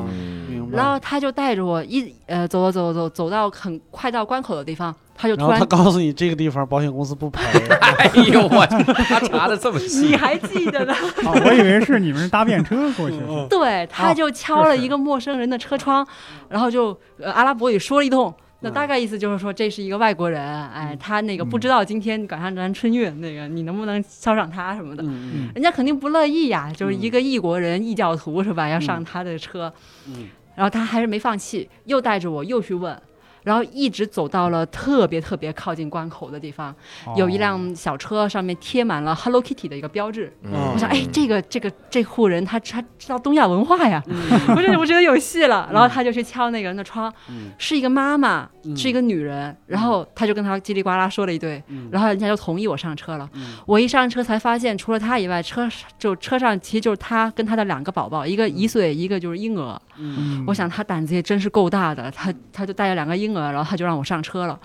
[0.75, 7.41] 然后他就带着我一呃走走走走走到很快到关口的地方，他就然后突然他告诉你，这个地方保险公司不赔。
[7.79, 10.07] 哎呦我，他查的这么细。
[10.07, 10.93] 你，还记得呢？
[10.93, 16.05] 啊，我以为是你们是搭便车过去，嗯对，他就敲了一个陌生人的车窗，
[16.49, 18.33] 然后就呃阿拉伯语说了一通。
[18.61, 25.03] 那大概意思就是说，这是一个外国人，哎，他那个不知道今天赶上咱春运，那个你能不能捎上他什么的？
[25.03, 28.67] 嗯人家肯定不乐意呀，就是一个异国人、异教徒是吧？
[28.67, 29.71] 要上他的车，
[30.07, 33.01] 嗯然后他还是没放弃，又带着我又去问，
[33.45, 36.75] 然后一直走到了特别特别靠近关口的地方，
[37.15, 40.35] 有一辆小车上面贴满了 Hello Kitty 的一个标志。
[40.41, 40.51] 嗯。
[40.73, 44.03] 我想，哎，这个这个这户人他他知道东亚文化呀，
[44.49, 45.69] 我觉得我觉得有戏了。
[45.71, 47.51] 然后他就去敲那个人的窗，嗯。
[47.59, 48.75] 是一个妈妈，嗯。
[48.75, 49.55] 是一个女人。
[49.67, 51.87] 然后他就跟他叽里呱啦说了一堆，嗯。
[51.91, 53.29] 然后人家就同意我上车了。
[53.33, 53.55] 嗯。
[53.67, 59.79] 我一上车才发现，除了他以外，车就车上其实就是他跟他的两个宝宝，一个一岁，一个就是婴儿。
[59.97, 60.43] 嗯。
[60.47, 64.59] 我想他胆子也真是够大的，他他就带着两个婴儿，然后他就让我上车了。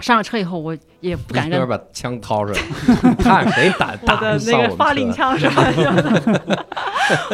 [0.00, 2.60] 上了车以后，我也不敢跟把枪掏出来，
[3.18, 4.20] 看谁胆 我大。
[4.20, 5.64] 的那个发令枪是吧？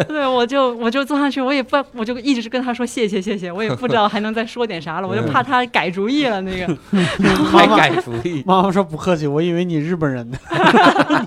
[0.08, 6.74] 对，我就我就坐上去，我也不，我就一直跟他说谢谢谢谢，我也不知道还能再说点啥了，我就怕他改主意了那个。
[7.52, 8.42] 还改主意。
[8.46, 10.38] 妈妈说不客气，我以为你日本人呢。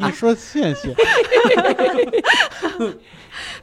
[0.02, 0.96] 你说谢谢。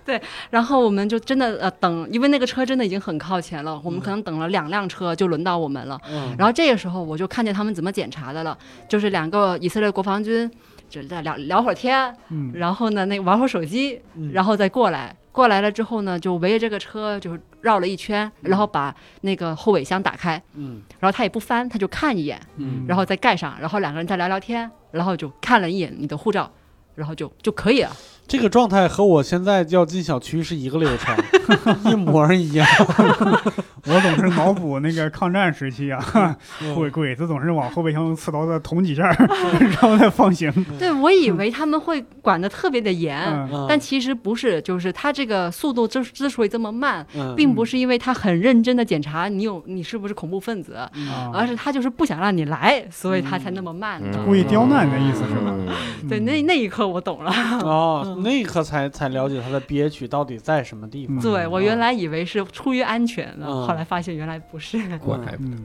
[0.51, 6.01] 然后我们就真的呃等，因为那个车真的已经很靠前了，我们可能等了两辆车就轮到我们了。
[6.11, 8.57] 嗯然后这个时候我就看见他们怎么检查的了，
[8.89, 10.51] 就是两个以色列国防军，
[10.89, 15.15] 就是在聊聊会儿天，嗯然后呢那玩会儿手机，嗯然后再过来。
[15.33, 26.49] 过来了之后呢，就围着这个车就绕了一圈，然后把那个后尾箱打开，嗯然后他也不翻，他就看一眼，嗯然后再盖上，然后两个人再聊聊天，然后就看了一眼你的护照，
[26.95, 27.91] 然后就就可以了。
[28.27, 31.17] 这个状态和我现在要进小区是一个流程，
[31.91, 32.67] 一模一样。
[33.87, 36.03] 我总是脑补那个抗战时期啊，
[36.63, 39.03] 嗯鬼鬼子总是往后备箱刺刀子捅几下，
[39.61, 40.51] 然后再放行。
[40.79, 43.23] 对我以为他们会管得特别的严，
[43.69, 50.91] 但其实不是，就是他这个速度之之所以这么慢，嗯并不是因为他很认真的检查你有你是不是恐怖分子，啊
[51.35, 55.53] 而是他就是不想让你来，所以他才那么慢故意刁难的意思是吧？
[56.03, 57.31] 嗯对，那那一刻我懂了。
[57.63, 61.19] 哦，那一刻才才了解他的憋屈到底在什么地方。
[61.19, 61.21] 嗯。
[61.21, 63.67] 对我原来以为是出于安全的，嗯。
[63.67, 64.79] 后来发现原来不是。
[64.99, 65.33] 怪不得。
[65.39, 65.65] 嗯，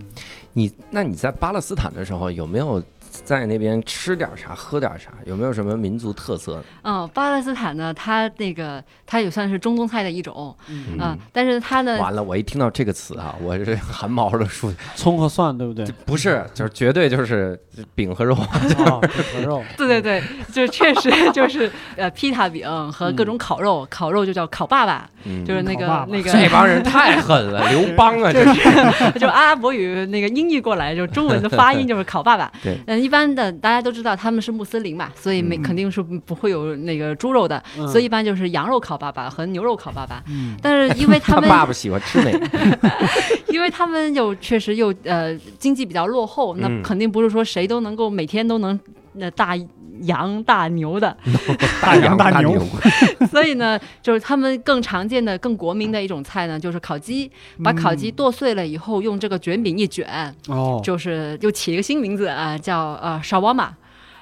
[0.54, 2.82] 你那你在巴勒斯坦的时候有没有
[3.24, 5.10] 在那边吃点啥喝点啥？
[5.26, 6.64] 有没有什么民族特色？
[6.84, 14.74] 嗯，巴勒斯坦呢，它那个它也算是中东菜的一种，嗯嗯，但是它呢，完了，我一听到这个词啊，我是汗毛都竖。
[14.96, 15.86] 葱和蒜对不对？
[16.06, 17.60] 不是，就是绝对就是
[17.96, 18.36] 饼和肉。
[18.36, 19.00] 啊，
[19.34, 19.64] 和肉。
[19.78, 29.20] 对对对，就确实 就是呃披萨饼和各种烤肉，烤肉就叫烤爸爸，嗯就是那个爸爸那个这帮人太狠了，刘邦啊，这是。
[29.20, 32.52] 就阿拉伯语那个音译过来，就中文的发音就是烤爸爸。
[32.64, 35.64] 对嗯，一般的大家都知道他们是穆斯林嘛，所以没嗯。
[35.64, 37.88] 肯定是不会有那个猪肉的，嗯。
[37.88, 40.24] 所以一般就是羊肉烤爸爸和牛肉烤爸爸。
[40.30, 40.56] 嗯。
[40.62, 42.80] 但是因为他们， 爸爸喜欢吃哪个？
[43.52, 48.80] 因为他们又确实又呃经济比较落后，那嗯肯定不是说谁都能够每天都能
[49.14, 49.56] 那大
[50.04, 51.18] 羊大牛的，
[51.82, 57.32] 大羊大牛牛， 所以呢，就是他们更常见的、更国民的一种菜呢，就是烤鸡。
[57.64, 60.08] 把烤鸡剁碎了以后，用这个卷饼一卷，
[60.48, 63.76] 哦，就是又起一个新名字啊、叫呃沙瓦玛。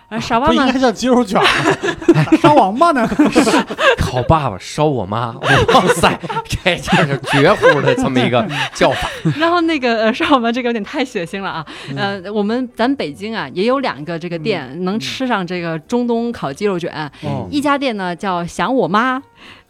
[0.09, 1.47] 而沙瓦玛不应该叫鸡肉卷吗？
[2.41, 3.07] 烧王八呢？
[3.99, 9.09] 烤爸爸烧我妈，哇塞，这就是绝户的这么一个叫法。
[9.37, 11.65] 然后那个呃，沙瓦玛这个有点太血腥了啊。
[11.95, 16.89] 呃，我们咱北京啊也有两个这个店能吃上这个中东烤鸡肉卷，
[17.23, 19.21] 哦，一家店呢叫想我妈。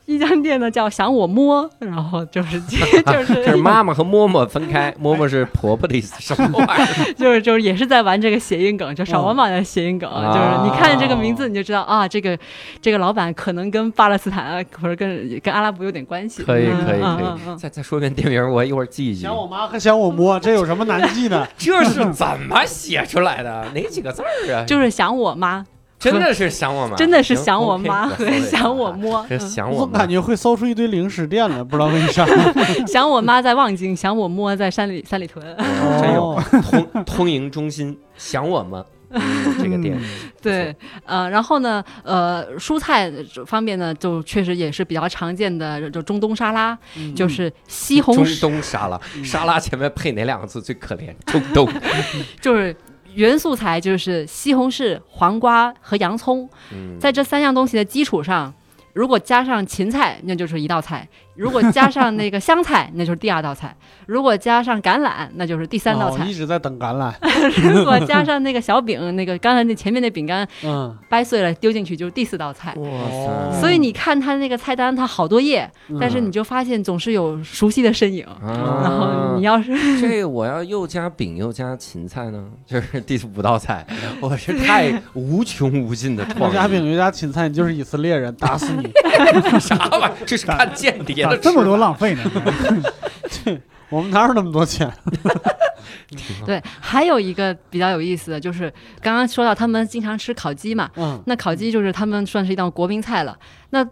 [0.08, 7.14] 一家店呢叫想我摸，然后就是 就是 就是妈妈和嬷嬷分开，嬷嬷是婆婆的意思，什么玩意儿？
[7.20, 12.40] 就是就是也是在玩这个谐音梗，就少王玛的谐音梗，哦就是你看这个名字你就知道啊，这个
[12.82, 16.42] 这个老板可能跟巴勒斯坦啊或者跟跟阿拉伯有点关系。
[16.42, 19.36] 可以嗯可以可以，再再说一遍店名，我一会儿记一记想。
[19.36, 21.46] 我妈和想我摸，这有什么难记的？
[21.58, 23.66] 这是怎么写出来的？
[23.76, 24.64] 哪几个字儿啊？
[24.66, 25.66] 就是想我妈，
[26.00, 28.10] 真的是想我妈，真的是想我妈
[28.50, 30.08] 想我摸，想我妈我感。
[30.08, 32.26] 觉会搜出一堆零食店来，不知道为啥。
[32.88, 35.44] 想我妈在望京，想我摸在山里三里屯。
[35.58, 38.86] 哦真有哦通通营中心，想我吗？
[39.10, 39.22] 嗯，
[39.64, 39.98] 这个店，
[40.42, 40.76] 对，
[41.06, 43.10] 呃，然后呢，呃，蔬菜
[43.46, 51.16] 方面呢，就确实也是比较常见的，就中东沙拉，嗯就是西红中，东沙拉，沙拉前面配哪两个字最可怜？
[51.26, 51.70] 中东。
[52.42, 52.76] 就是
[53.18, 58.54] 原素材就是西红柿、黄瓜和洋葱，嗯，在这三样东西的基础上，
[58.94, 61.00] 如果加上芹菜，那就是一道菜；
[61.38, 63.70] 如果加上那个香菜，那就是第二道菜；
[64.06, 67.14] 如果加上橄榄，那就是第三道菜哦一；直在等橄榄。
[67.74, 72.74] 如果加上那个小饼，那个刚才那前面那饼干嗯，掰碎了丢进去，就是第四道菜。
[72.78, 78.26] 哇哦塞，所以你看他那个菜单，他好多页，嗯但是你就发现总是有熟悉的身影。
[78.26, 79.72] 啊然后你要是
[80.02, 83.86] 这个我要又加饼又加芹菜呢， 就是第五道菜，
[84.20, 86.54] 我是太无穷无尽的又创意。
[86.54, 88.92] 加饼又加芹菜，你就是以色列人，打死你！
[89.60, 90.12] 啥玩意儿？
[90.26, 92.24] 这是看间谍的咋这么多浪费呢？
[93.90, 94.92] 我们哪有那么多钱？
[96.46, 98.72] 对，还有一个比较有意思的就是，
[99.02, 103.38] 刚刚说到他们经常吃烤鸡嘛，嗯，那烤鸡就是他们算是一道国民菜了。
[103.70, 103.88] 那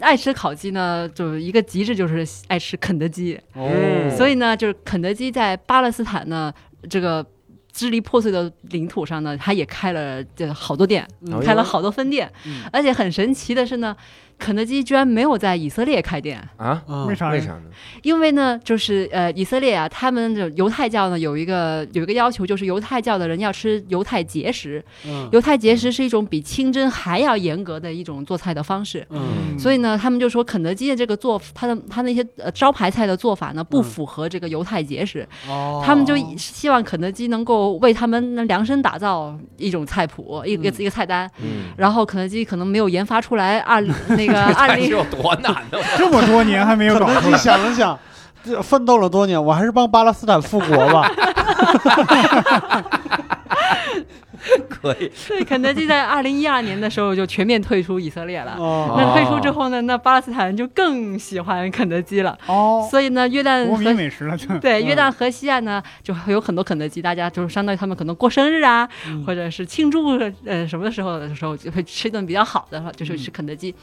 [0.00, 3.68] 爱吃烤鸡呢，就是一个极致就是爱吃肯德基，哦
[4.16, 6.52] 所以呢，就是肯德基在巴勒斯坦呢
[6.88, 7.26] 这个。
[7.72, 13.96] 支离破碎的领土上呢，它也开了这好多店，嗯开了好多分店，嗯而且很神奇的是呢，
[14.40, 17.28] 肯德基居然没有在以色列开店，啊，嗯为啥？
[17.28, 17.48] 为啥？
[17.52, 17.62] 呢？
[18.02, 24.82] 因为呢，就是呃，以色列啊，他们的犹太教呢有一个有一个要求，就是犹太教的人要吃犹太节食。
[25.06, 29.06] 嗯犹太节食是一种比清真还要严格的一种做菜的方式。
[29.10, 35.26] 嗯所以呢，他们就说肯德基的这个做，他的他那些呃招牌菜的做法呢，不嗯符合这个犹太节食。
[35.48, 41.30] 哦，他们就希望肯德基能够为他们量身打造一种菜谱，一个、嗯一个菜单。
[41.42, 43.80] 嗯，然后肯德基可能没有研发出来二
[44.16, 45.78] 那个二零这是有多难呢？
[45.96, 47.98] 这么多年还没有搞出来，想了想，
[48.44, 51.10] 这奋斗了多年，我还是帮巴勒斯坦复国吧。
[54.68, 58.56] 可以，对，肯德基在二零一二年的时候就全面退出以色列了。
[58.58, 62.36] 哦那退出之后呢，那巴勒斯坦人就更喜欢肯德基了。
[62.46, 73.74] 哦，所以呢，约旦国民和美食了，这 对嗯约旦河西岸呢，就会有很多肯德基，大家就是相当于他们可能过生日啊，嗯或者是庆祝呃什么的时候的时候，就会吃一顿比较好的，就是吃肯德基。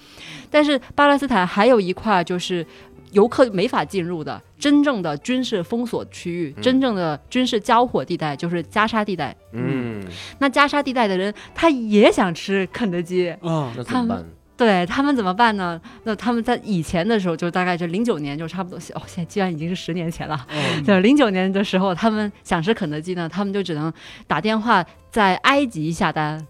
[0.49, 2.65] 但是巴勒斯坦还有一块就是。
[3.11, 9.35] 游客没法进入的真正的军事封锁区域，嗯真正的军事交火地带就是加沙地带。
[9.53, 10.03] 嗯，
[10.39, 14.25] 那加沙地带的人，他也想吃肯德基，嗯那怎么办？
[14.57, 15.79] 对他们怎么办呢？
[16.03, 20.47] 那他们在以前的时候，就大概是零九年，就差不多哦，现在居然已经是十年前了。
[20.49, 23.93] 嗯对，零九年的时候，他们想吃肯德基呢，他们就只能
[24.25, 26.43] 打电话在埃及下单，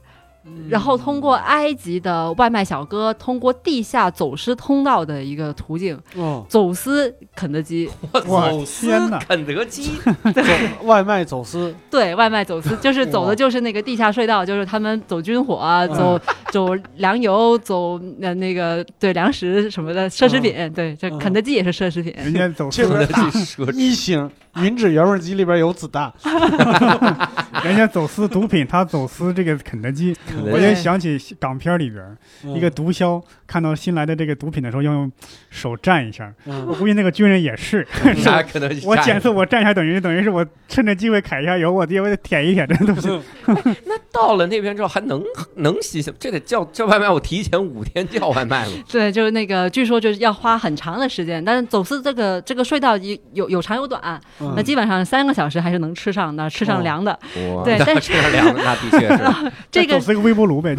[0.69, 7.89] 然后通过埃及的外卖小哥，通过地下走私通道的一个途径哦，走私肯德基。
[8.11, 8.89] 我走私
[9.19, 9.91] 肯德基，
[10.83, 16.19] 外卖走私，对外卖走私， 就是走的就是那个地下隧道，就是他们走军火啊，走
[16.51, 22.13] 走粮油，走呃那个对粮食什么的奢侈品，对，这嗯肯德基也是奢侈品。
[22.17, 26.11] 人家走私这肯德基奢一星云指原味鸡里边有子弹，
[27.63, 32.17] 人家走私毒品，他走私这个肯德基，德我就想起港片里边
[32.55, 35.11] 一个毒枭看到新来的这个毒品的时候，要用
[35.49, 36.33] 手蘸一下。
[36.45, 37.85] 我嗯估计那个军人也是，
[38.85, 43.07] 我检测我蘸一下，等于等于是我趁着机会揩一下油，我爹我得舔一舔这东西。
[43.85, 45.23] 那到了那边之后还能
[45.55, 46.11] 能洗洗？
[46.19, 48.71] 这得叫叫外卖，我提前五天叫外卖了。
[48.89, 57.17] 对，就是那个，据说就是要花很长的时间，但是走私这个这个隧道有有有长有短，嗯那基本上三个小时还是能吃上的，吃上凉的。
[57.63, 59.51] 对 但那吃上粮，那的确是。
[59.71, 60.75] 这个个微波炉呗，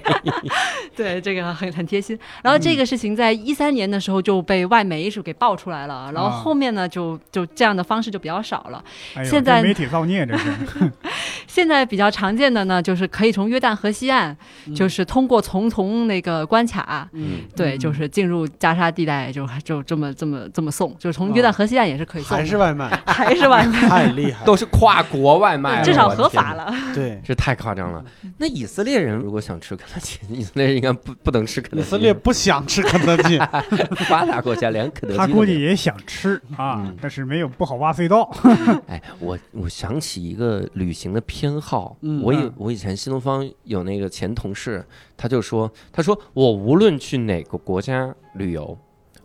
[0.96, 2.18] 对这个很很贴心。
[2.42, 8.82] 然后这个事情在一三年的时候就被外媒是给爆出来了，然后啊后面呢就就这样的方式就比较少了。
[9.14, 10.50] 哎，现在媒体造孽这是。
[11.46, 14.34] 现在比较常见的呢，就是可以从约旦河西岸，
[14.66, 17.06] 嗯就是通过重重那个关卡。
[17.12, 26.02] 嗯，对，嗯就是进入加沙地带，就就这么这么这么送，就是从约旦河西岸也是可以送的，还是外卖， 还是外卖，太厉害，都是跨国外卖，至少。
[26.12, 26.70] 合法了。
[26.94, 27.18] 对。
[27.24, 28.04] 这太夸张了。
[28.36, 31.82] 那以色列人如果想吃肯德基， 以色列人应该不不能吃肯德基。
[31.82, 33.38] 以色列不想吃肯德基，
[34.08, 38.30] 发达国家连肯德基他估计也想吃啊嗯，但是没有不好挖隧道。
[38.88, 42.52] 哎，我我想起一个旅行的偏好，嗯我以嗯。
[42.56, 44.84] 我以前新东方有那个前同事，
[45.16, 48.76] 他就说，他说我无论去哪个国家旅游，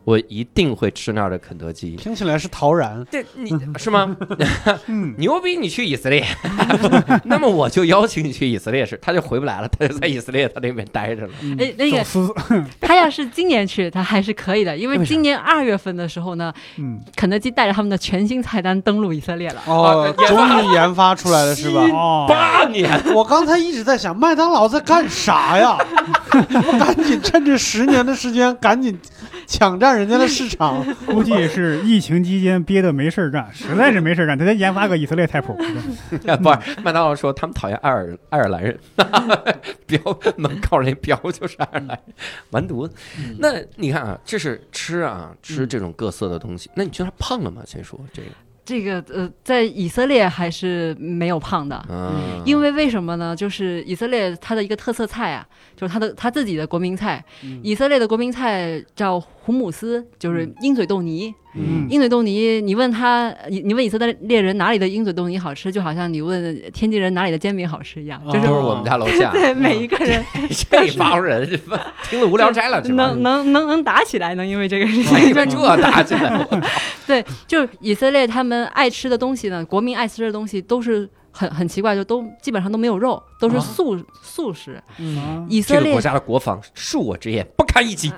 [0.08, 1.98] 我一定会吃那儿的肯德基。
[1.98, 3.04] 听起来是陶然。
[3.12, 4.16] 对你是吗？
[4.88, 5.58] 嗯， 牛逼！
[5.58, 6.26] 你去以色列，
[7.26, 11.34] 那么我就邀请你去以色列吃，他就回不来了，他就在以色列他那边待着了。
[11.60, 12.02] 哎，那个
[12.80, 19.62] 他要是今年去，他还是可以的，因为今年二月份的时候呢，嗯，肯德基带着他们的全新菜单登陆以色列了。
[19.66, 21.82] 哦终于研发出来了是吧？
[21.92, 25.78] 哦，八年，我刚才一直在想，麦当劳在干啥呀？
[26.32, 28.98] 我赶紧趁着十年的时间，赶紧
[29.48, 30.86] 抢占人家的市场。
[31.08, 35.56] 估计是疫情期间憋得没事儿干， 实在是没事儿干，他再研发个以色列菜谱。
[36.12, 38.78] 不是麦当劳说他们讨厌爱尔爱尔兰人，
[39.88, 40.00] 标
[40.36, 42.00] 门口那标就是爱尔兰人，
[42.52, 42.94] 完犊子。
[43.40, 46.70] 那你看啊，这是吃啊，吃这种各色的东西。
[46.76, 47.64] 那你觉得他胖了吗？
[47.66, 48.28] 先说这个，
[48.68, 51.82] 这个呃，在以色列还是没有胖的。
[51.90, 53.34] 嗯，因为为什么呢？
[53.34, 57.24] 就是以色列它的一个特色菜啊，就是它的它自己的国民菜。
[57.46, 61.34] 嗯以色列的国民菜叫胡姆斯，就是鹰嘴豆泥。
[61.60, 69.32] 嗯鹰嘴豆泥，你问他，你你问以色列人哪里的鹰嘴豆泥好吃，就好像你问天津人哪里的煎饼好吃一样，就是都是我们家楼下。
[69.34, 70.24] 对每一个人
[70.70, 71.48] 这帮人
[72.04, 76.62] 听了无聊斋了，能能能能打起来，能因为这个事情这打起来，我
[77.08, 84.82] 对，就以色列他们爱吃的东西呢，国民爱吃的东西都是很很奇怪，就都基本上都没有肉，都是啊素、素食。
[84.98, 88.12] 嗯啊这个国以色列家的国防恕我直言不堪一击，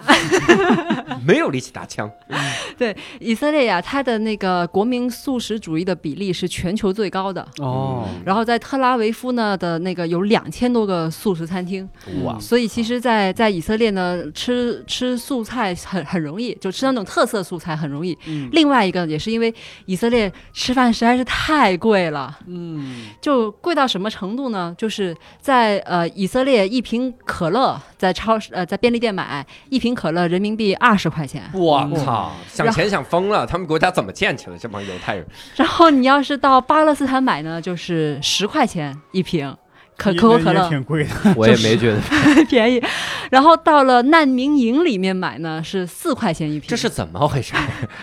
[1.26, 2.09] 没有力气打枪。
[2.78, 7.45] 对以色列呀，它的那个国民素食主义的比例是全球最高的。
[7.57, 11.88] 哦，然后在特拉维夫呢的那个有两千多个素食餐厅，
[12.24, 18.17] 哇，所以其实在，在以色列呢，吃吃素菜很很容易，就吃那种特色素菜很容易。
[18.26, 19.53] 嗯另外一个也是因为
[19.86, 24.74] 以色列吃饭实在是太贵了，嗯就贵到什么程度呢？
[24.78, 25.09] 就是
[25.39, 35.26] 在呃以色列一瓶可乐在超市呃在便利店买一瓶可乐人民币二十块钱，我操，想钱想疯了，他们国家怎么建起来这帮犹太人？
[35.55, 39.55] 然后你要是到巴勒斯坦买呢，就是十块钱一瓶
[40.00, 42.00] 可可口可乐，挺贵的，我也没觉得
[42.50, 42.82] 便宜。
[43.30, 47.54] 然后到了难民营里面买呢是四块钱一瓶，这是怎么回事？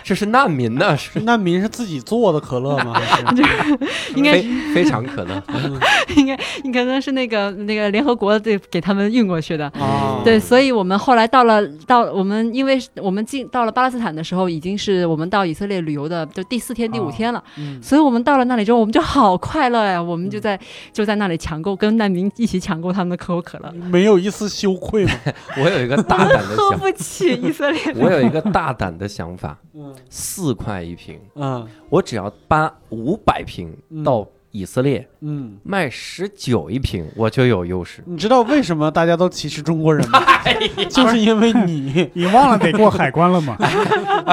[0.03, 0.95] 这是难民呢？
[0.95, 2.93] 是难民是自己做的可乐吗？
[2.93, 3.43] 还是
[4.15, 4.43] 应该非
[4.75, 5.41] 非常可能。
[6.15, 9.67] 应该应该可能是那个那个联合国对给他们运过去的。
[9.79, 17.43] 哦，对，所以我们后来到了到我们，因为我们进到了巴勒斯坦的时候，已经是我们到以色列旅游的就第四天、第五天了。
[17.57, 20.01] 嗯所以我们到了那里之后，我们就好快乐呀！
[20.01, 20.59] 我们就在
[20.91, 25.11] 就在那里抢购，跟难民一起抢购他们的可口可乐， 没有一丝羞愧吗？
[25.63, 27.93] 我有一个大胆的 喝想，不起以色列。
[27.95, 29.93] 我有一个大胆的想法，嗯。
[30.09, 31.67] 四块一瓶，嗯。
[31.89, 34.03] 我只要搬五百瓶嗯。
[34.03, 38.03] 到以色列嗯，卖十九一瓶，我就有优势。
[38.05, 40.21] 你知道为什么大家都歧视中国人吗？
[40.89, 43.57] 就是因为你 你忘了得过海关了吗？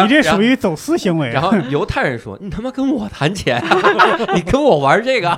[0.03, 1.29] 你这属于走私行为。
[1.29, 3.62] 然后犹太人说：“你他妈跟我谈钱，
[4.35, 5.29] 你跟我玩这个，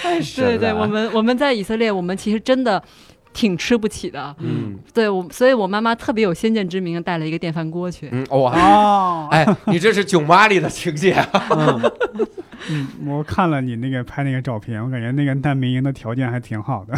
[0.00, 2.82] 太神了。”对对，我们我们在以色列，我们其实真的
[3.32, 4.34] 挺吃不起的。
[4.38, 8.08] 嗯对我，所以我妈妈特别有先见之明，带了一个电饭锅去。
[8.12, 11.46] 嗯哇，哦，哎，你这是囧妈里的情节啊！
[11.50, 11.92] 嗯
[12.70, 16.94] 嗯， 我看了你那个拍那个照片，我感觉那个难民营的条件还挺好的。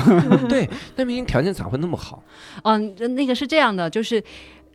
[0.49, 2.23] 对，难民营条件咋会那么好？
[2.65, 4.23] 嗯，那个是这样的，就是。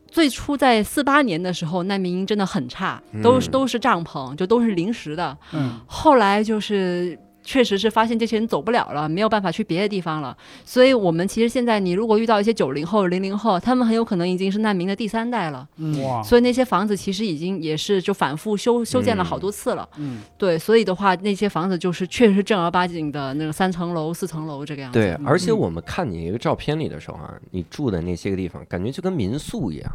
[0.10, 5.38] 最初在四八年的时候，难民营真的很差，都是嗯都是帐篷，就都是临时的。
[5.52, 10.36] 嗯，后来就是确实是发现这些人走不了了，没有办法去别的地方了。
[10.66, 15.66] 所以我们其实现在，你如果遇到一些九零后、零零后，他们很有可能已经是难民的第三代了。
[15.78, 19.88] 嗯哇，所以那些房子其实已经也是就反复修修建了好多次了。
[19.96, 25.00] 嗯对，所以的话，那些房子就是确实是正儿八经的那个三层楼、四层楼这个样子。
[25.00, 29.90] 对，而且我们看你一个照片里的时候啊，你住的那些个地方，感觉就跟民宿一样。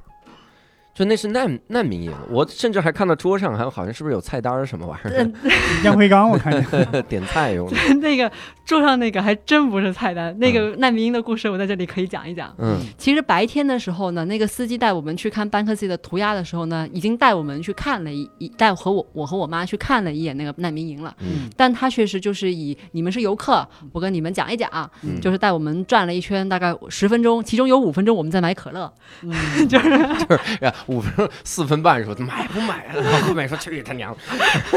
[0.95, 5.31] 就那是难难民营，我甚至还看到桌上还有好像是不是有菜单儿什么玩意儿，
[5.85, 6.63] 烟灰缸我看见。
[7.09, 7.77] 点菜用的。
[8.01, 8.31] 那个
[8.65, 12.55] 桌上那个还真不是菜单，那个难民营的故事我在这里可以讲一讲。
[12.59, 21.15] 嗯其实白天的时候呢，那个司机带我们去看班克西的涂鸦的时候呢，已经带我们去看了一一带和我我和我妈去看了一眼那个难民营了。
[21.21, 24.69] 嗯但他确实就是以你们是游客，我跟你们讲一讲，
[25.03, 28.93] 嗯就是带我们转了一圈，大概十分钟，其中有五分钟我们在买可乐。
[29.23, 29.33] 嗯
[30.61, 32.95] 呀，五分钟四分半说买不买啊？
[32.95, 34.17] 然后后面说去他娘！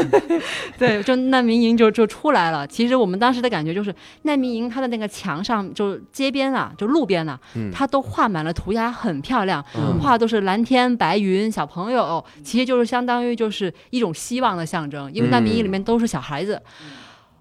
[0.78, 2.66] 对，就难民营就就出来了。
[2.66, 16.60] 其实我们当时的感觉就是，难民营它的那个墙上，就街边啊，就路边啊，嗯它都画满了涂鸦，很漂亮，嗯画的都是蓝天白云、小朋友，其实就是相当于就是一种希望的象征，因为难民营里面都是小孩子。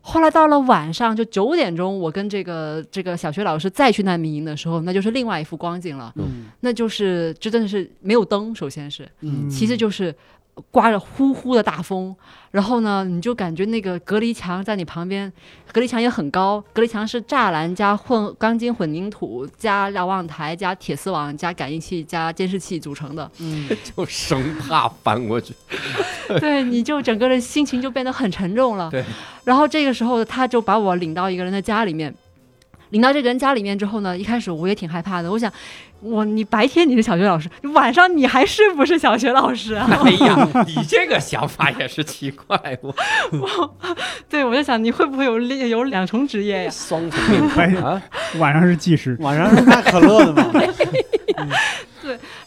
[0.07, 6.13] 后来到了晚上，就九点钟，我跟这个这个小学老师再去难民营的时候，那就是另外一副光景了。
[6.17, 6.45] 嗯。
[6.59, 9.49] 那就是这真的是没有灯，首先是，嗯。
[9.49, 10.13] 其次就是
[10.71, 12.15] 刮着呼呼的大风，
[12.51, 15.31] 然后呢，你就感觉那个隔离墙在你旁边，
[15.73, 25.53] 隔离墙也很高，隔离墙是栅栏加混钢筋混凝土加瞭望台加铁丝网加感应器加监视器组成的，嗯 就生怕翻过去。
[26.39, 28.89] 对，你就整个人心情就变得很沉重了。
[28.89, 29.03] 对，
[29.43, 32.13] 然后这个时候他就把我领到一个人的家里面。
[32.91, 35.29] 领到这个人家里面之后呢，一开始我也挺害怕的。
[35.29, 35.51] 我想，
[36.05, 39.89] 我你白天你是小学老师，晚上你还是不是小学老师啊？
[40.05, 42.93] 哎呀， 你这个想法也是奇怪，我
[44.29, 46.69] 对，我就想你会不会有另有两重职业呀？
[46.69, 47.19] 双重
[47.83, 48.01] 啊！
[48.37, 50.51] 晚上是技师，晚上是卖可乐的嘛？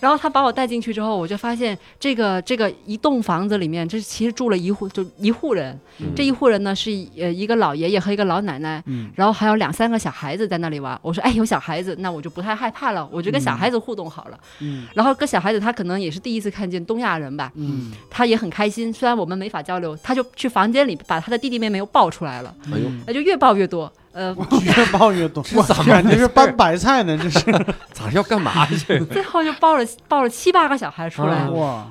[0.01, 5.79] 然后他把我带进去之后，我就发现这个这个一栋房子里面，这其实住了一户就一户人。
[6.01, 10.97] 嗯这一户人呢是呃一个老爷爷和一个老奶奶，嗯然后还有两三个小孩子在那里玩。
[11.03, 14.39] 我说哎有小孩子，那我就不太害怕了，我就跟小孩子互动好了。
[14.61, 18.93] 嗯然后跟小孩子他可能也是第一次看见东亚人吧，嗯他也很开心。
[18.93, 23.93] 虽然我们没法交流，他就去房间里把他的弟弟妹妹又抱出来了，哎呦，那就越抱越多。
[24.19, 27.41] 呃， 越抱越多， 这怎么感觉是搬白菜呢，这是。
[27.95, 28.99] 咋要干嘛去？
[29.07, 31.35] 最后就抱了抱了七八个小孩出来。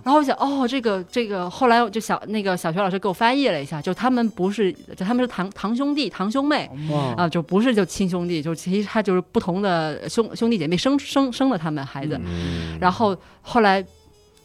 [0.04, 12.20] 然后我想，哦，这个这个，后来我就小那个小学老师给我翻译了一下，就他们不是，就他们是堂堂兄弟、堂兄妹哇啊、就不是就亲兄弟，就其实他就是不同的兄兄弟姐妹生生生了他们孩子。
[12.26, 13.84] 嗯然后后来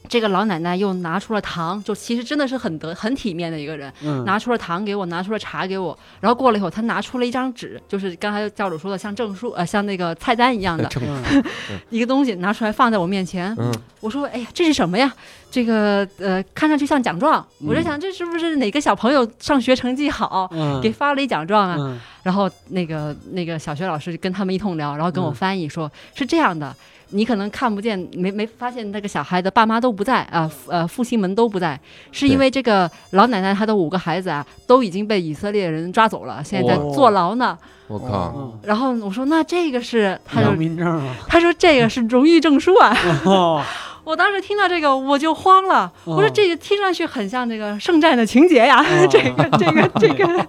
[0.09, 5.97] 这个老奶奶又拿出了糖，就其实真的是很得很体面的一个人，嗯，拿出了糖给我，拿出了茶给我。
[6.21, 11.43] 然后过了一会儿，她拿出了一张纸，就是刚才教主说的像证书呃像那个菜单一样的 嗯
[11.91, 13.55] 一个东西拿出来放在我面前。
[13.59, 15.13] 嗯我说：“哎呀，这是什么呀？
[15.49, 17.47] 这个呃，看上去像奖状。
[17.65, 21.77] 我在想，这是不是哪个小朋友上学成绩好，嗯给发了一奖状啊？
[21.79, 26.75] 嗯然后那个那个小学老师跟他们一通聊，然后跟我嗯翻译说，是这样的。
[27.13, 31.79] 你可能看不见，没没发现那个小孩的爸妈都不在啊，呃，父亲们都不在，
[32.11, 37.57] 是因为这个老奶奶她的五个孩子啊，都已经被以色列人抓走了，现在在坐牢呢。
[37.89, 42.97] 我靠，嗯，然后我说那这个是，他良就民证啊，他说这个是荣誉证书啊。
[43.25, 43.63] 哦。
[44.05, 46.17] 我当时听到这个我就慌了，哦。
[46.17, 49.07] 我说这个听上去很像这个圣战的情节呀，哦。
[49.09, 50.47] 这个这个这个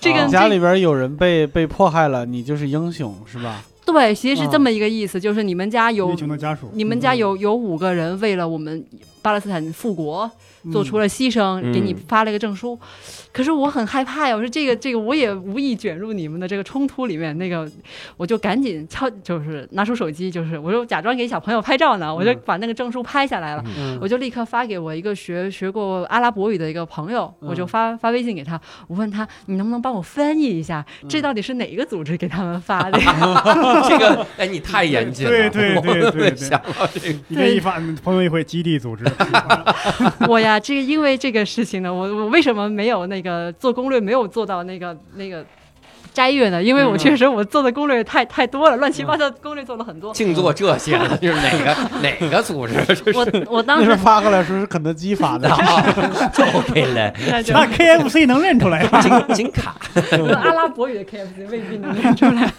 [0.00, 3.62] 这个家里边有人被被迫害了，你就是英雄是吧？
[3.92, 6.14] 对，其实是这么一个意思，就是你们家有
[6.72, 8.84] 你们家有有五个人为了我们
[9.22, 10.30] 巴勒斯坦复国
[10.72, 12.78] 做出了牺牲，嗯给你发了一个证书。
[13.32, 17.70] 可是我很害怕呀，我说这个这个我也无意卷入你们的这个冲突里面，那个
[18.16, 23.64] 我就赶紧敲，就是拿出手机，就是我就假装给小朋友拍照呢，我就把那个证书拍下来了。
[23.78, 32.98] 嗯我就立刻发给我一个学学过阿拉伯语的一个朋友，嗯我就发发微信给他，我问他你能不能帮我翻译一下，这到底是哪个组织给他们发的？
[33.88, 39.04] 这个哎，你太严谨了，对对对对对没想到这个，你这一发，朋友一回基地组织，
[40.28, 45.44] 我呀，这个因为这个事情呢，我我为什么没有那个做攻略没有做到那个那个
[46.18, 46.60] 斋月呢？
[46.60, 50.12] 因为我确实我做的攻略太太多了，乱七八糟攻略做了很多。
[50.12, 52.74] 净做这些了，就是哪个 哪个组织？
[52.86, 55.48] 这是我我当时发过来说是肯德基发的，
[56.34, 56.44] 就
[56.74, 59.00] 给了那 KFC 能认出来吗？
[59.28, 59.76] 金金卡，
[60.42, 62.50] 阿拉伯语的 KFC 未必能认出来。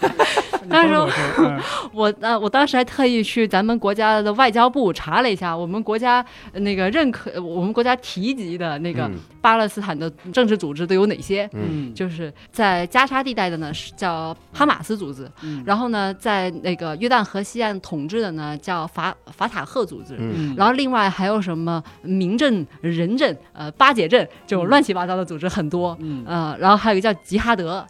[0.68, 0.94] 当时
[1.38, 1.58] 嗯
[1.92, 11.48] 我呃，我当时还特意去咱们国家的外交部查了一下，我们国家呃那个认可，呃我们国家提及的那个嗯巴勒斯坦的政治组织都有哪些？
[11.54, 15.62] 嗯就是在加沙地带的呢是叫哈马斯组织，嗯。
[15.66, 20.54] 然后呢在那个约旦河西岸统治的呢叫法法塔赫组织，嗯。
[20.56, 26.24] 然后另外还有什么民政、人政、呃巴解政，这种乱七八糟的组织很多，嗯。
[26.26, 27.84] 呃，然后还有一个叫吉哈德，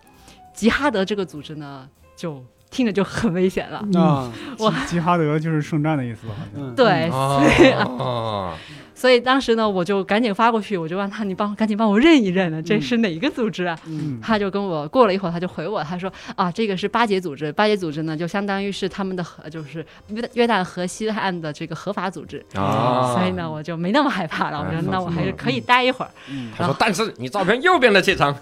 [0.54, 1.86] 吉哈德这个组织呢
[2.16, 6.47] 就听着就很危险了，啊，我吉吉哈德就是圣战的意思，好像。
[6.55, 8.55] 嗯，对，啊，
[8.95, 12.83] 所以当时呢我就赶紧发过去，我就让他你帮赶紧帮我认一认呢，这嗯。
[12.83, 13.77] 是哪一个组织啊？
[13.87, 14.21] 嗯。
[14.23, 23.14] 他就跟我过了一会儿，他就回我，他说啊，这个是巴结组织，巴结组织呢就相当于是他们的和，就是约约旦河西岸的这个合法组织，啊。
[23.14, 26.11] 所以呢我就没那么害怕了，我说哎那我还是可以待一会儿。
[26.29, 26.51] 嗯。
[26.57, 28.33] 他说，但是你照片右边的这张，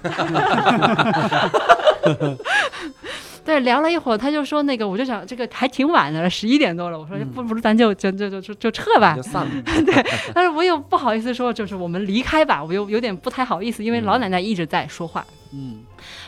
[3.49, 9.22] 对，聊了一会儿，他就说那个，我就想这个还挺晚的了，十一点多了，我说嗯不不如咱就就就就就就撤吧就。
[9.22, 9.51] 散了。
[9.86, 15.24] 对但是我又不好意思说，就是我们离开吧，我又有点不太好意思，因为老奶奶一直在说话。
[15.51, 15.78] 嗯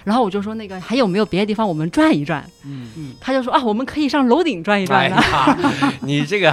[0.03, 2.43] 然后我就说那个还有没有别的地方我们转一转？
[2.65, 5.59] 嗯嗯，他就说啊，我们可以上楼顶转一哎转
[6.01, 6.51] 你这个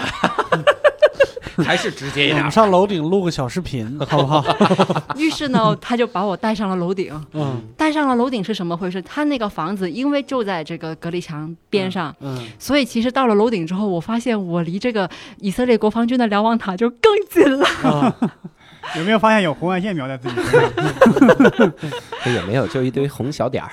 [1.63, 2.51] 还是直接一点我们。
[2.51, 4.43] 上楼顶录个小视频， 好不好？
[5.17, 7.11] 于是呢，他就把我带上了楼顶。
[7.33, 9.01] 嗯带上了楼顶是什么回事？
[9.01, 17.65] 他那个房子因为就在这个隔离墙边上，嗯，所以其实到了楼顶之后，我发现我离这个以色列国防军的瞭望塔就更近了。
[17.83, 18.15] 啊，
[18.97, 20.61] 有没有发现有红外线瞄在自己身
[21.57, 21.73] 上？
[22.33, 23.71] 也没有，就一堆红小点儿。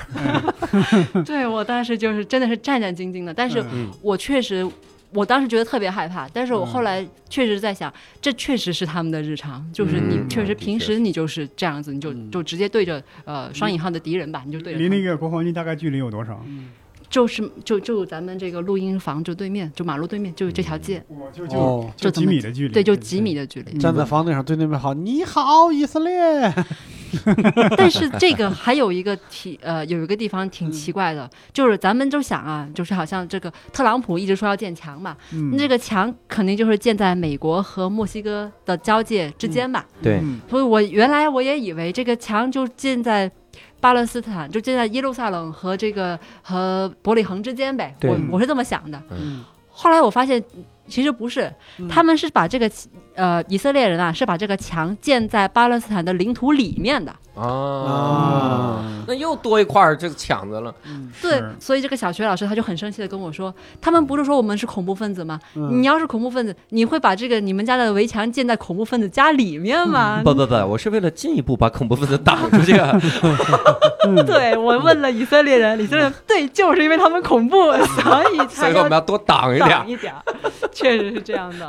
[1.24, 4.66] 对我当时就是真的是战战兢兢的，但是嗯我确实。
[5.14, 12.30] 我当时觉得特别害怕，但是我后来确实在想，这确实是他们的日常，就是你嗯确实平时你就是这样子，你就嗯。
[12.30, 16.44] 就直接对着呃双引号的敌人吧，你就对着离那个国防军大概距离有多少？
[17.08, 23.78] 就是就就咱们这个录音房就对面，就马路对面，就是这条街，我就哦就就就几米的距离，对，就几米的距离。
[23.78, 26.52] 站在房顶上对那边好，你好，以色列。
[27.76, 39.84] 但是这个还有一个题，呃，有一个地方挺奇怪的，就是咱们就想啊，就是好像这个特朗普一直说要建墙嘛，嗯，这个墙肯定就是建在美国和墨西哥的交界之间吧。
[40.02, 40.20] 对。
[40.22, 40.40] 嗯。
[40.48, 43.30] 所以我原来我也以为这个墙就建在
[43.80, 47.94] 巴勒斯坦，就建在耶路撒冷和这个和伯利恒之间呗。
[47.98, 48.10] 对。
[48.10, 49.02] 我我是这么想的。
[49.10, 49.44] 嗯。
[49.68, 50.42] 后来我发现
[50.86, 51.88] 其实不是，嗯。
[51.88, 52.70] 他们是把这个
[53.14, 57.14] 呃以色列人啊是把这个墙建在巴勒斯坦的领土里面的。
[57.34, 60.72] 啊，啊，那又多一块儿这个抢子了。
[61.20, 65.40] 对，所以这个小学老师他就很生气的跟我说，他们不是说我们是恐怖分子吗？
[65.56, 70.20] 嗯你要是恐怖分子，你会把这个你们家的围墙建在恐怖分子家里面吗？
[70.22, 72.96] 不不不，我是为了进一步把恐怖分子挡出去啊。
[74.24, 79.68] 对我问了以色列人，以色列人对，就是因为他们恐怖， 所以所以我们要多挡一点。
[79.70, 80.14] 挡一点，
[80.70, 81.68] 确实是这样的。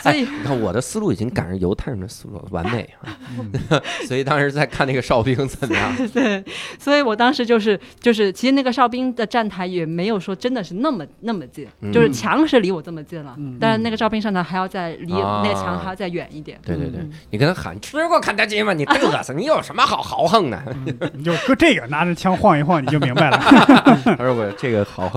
[0.00, 3.18] 所以你看我的思路已经赶上犹太人的思路了，完美啊！
[3.38, 3.50] 嗯
[4.06, 5.92] 所以当时在看那个哨兵怎么样？
[6.12, 6.44] 对，
[6.78, 16.58] 所以我当时就是就是，其实那个哨兵的站台也没有说真的是那么那么近，嗯就是墙是离我这么近了，嗯但是那个哨兵站台还要再离啊那个墙还要再远一点。
[16.64, 18.72] 对对对嗯，你跟他喊吃过肯德基吗？
[18.72, 20.62] 你嘚瑟，你有什么好豪横的？
[21.14, 23.38] 你就搁这个拿着枪晃一晃，你就明白了。
[23.38, 25.08] 他说我这个好，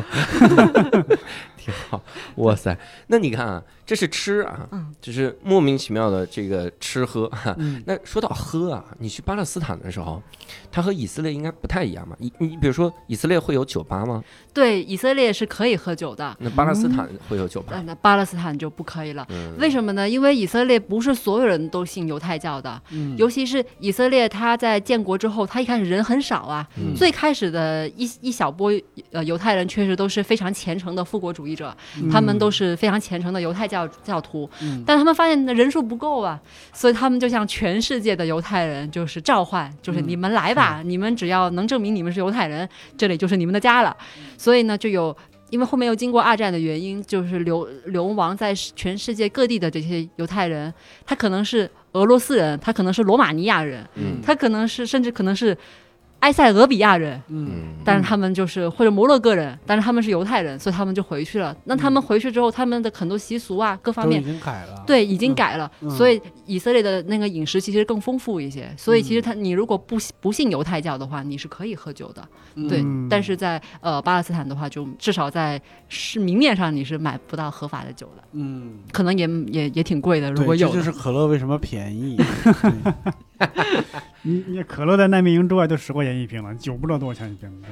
[1.58, 2.02] 挺好。
[2.36, 7.32] 哇塞，那你看啊，这是吃啊嗯，就是莫名其妙的这个吃喝。
[7.58, 10.22] 嗯 那说到喝啊，你去巴勒斯坦的时候，
[10.70, 12.16] 它和以色列应该不太一样吧？
[12.20, 14.22] 你你比如说，以色列会有酒吧吗？
[14.54, 17.70] 对，以色列是可以喝酒的，那巴勒斯坦会有酒吧？
[17.72, 19.26] 但那巴勒斯坦就不可以了。
[19.30, 20.08] 嗯，为什么呢？
[20.10, 26.68] 因为以色列不是所有人都信犹太教的，嗯尤其是以色列，他在建国之后，他一开始人很少啊。
[26.78, 28.70] 嗯最开始的一一小波
[29.12, 31.74] 呃犹太人确实都是非常虔诚的复国主义者，
[32.12, 36.40] 他们都是非常虔诚的犹太教教教徒，嗯但是他们发现人数不够啊，
[36.74, 42.68] 所以他们就向全世界的犹太人就是召唤，就是嗯你们来吧，你们只要能证明你们是犹太人，
[42.98, 43.96] 这里就是你们的家了。
[44.38, 45.16] 所以呢，就有。
[45.50, 50.74] 因为后面又经过二战的原因，就是流流亡在全世界各地的这些犹太人，
[51.06, 55.58] 他可能是俄罗斯人，他可能是罗马尼亚人，嗯他可能是甚至可能是
[56.22, 61.56] 埃塞俄比亚人，嗯嗯但是他们就是或者摩洛哥人，但是他们是犹太人，所以他们就回去了。
[61.66, 64.26] 那他们回去之后，他们的很多习俗啊，各方面已。
[64.26, 68.70] 经改了，对，已经改了，嗯所以以色列的那个饮食其实更丰富一些。
[68.76, 72.82] 所以其实他，你如果不不信犹太教的话，你是可以喝酒的，嗯对。
[72.82, 80.32] 嗯但是在呃巴勒斯坦的话，就至少在是明面上你是买不到合法的酒的，嗯，可能也也也挺贵的。
[80.32, 82.18] 如，果有，这就是可乐为什么便宜，
[84.28, 87.64] 你你可乐在难民营之外都十块钱一瓶了，酒不知道多少钱一瓶。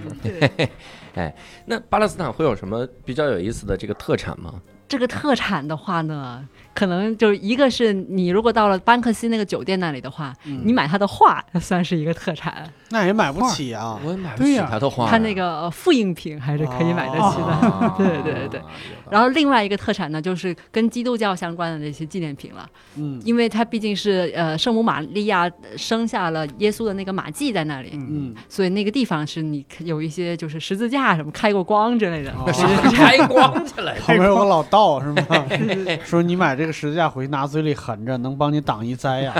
[1.14, 1.34] 对
[1.68, 4.62] 那巴勒斯坦会有什么比较有意思的这个特产吗？
[4.88, 10.62] 这个特产的话呢，可能就是一个是你如果到了班克西那个酒店那里的话，嗯。
[10.64, 17.46] 你买他的画算是一个特产，那也买不起啊，我也买不起他的画，他那个呃复印品还是可以买得起的。
[17.56, 18.62] 啊对对对。
[19.10, 22.68] 然后另外一个特产呢，就是跟基督教相关的那些纪念品了，
[22.98, 23.22] 嗯。
[23.24, 32.32] 因为它毕竟是呃圣母玛利亚生下了耶稣的那个马迹在那里，嗯，嗯，所以那个地方是你有一些就是十字架什么开过光之类的。
[32.32, 32.52] 哦。
[32.94, 33.94] 开光去了。
[33.96, 35.46] 旁边有个老道是吗？
[36.04, 39.34] 说你买这个十字架回去拿嘴里含着，能帮你挡一灾呀。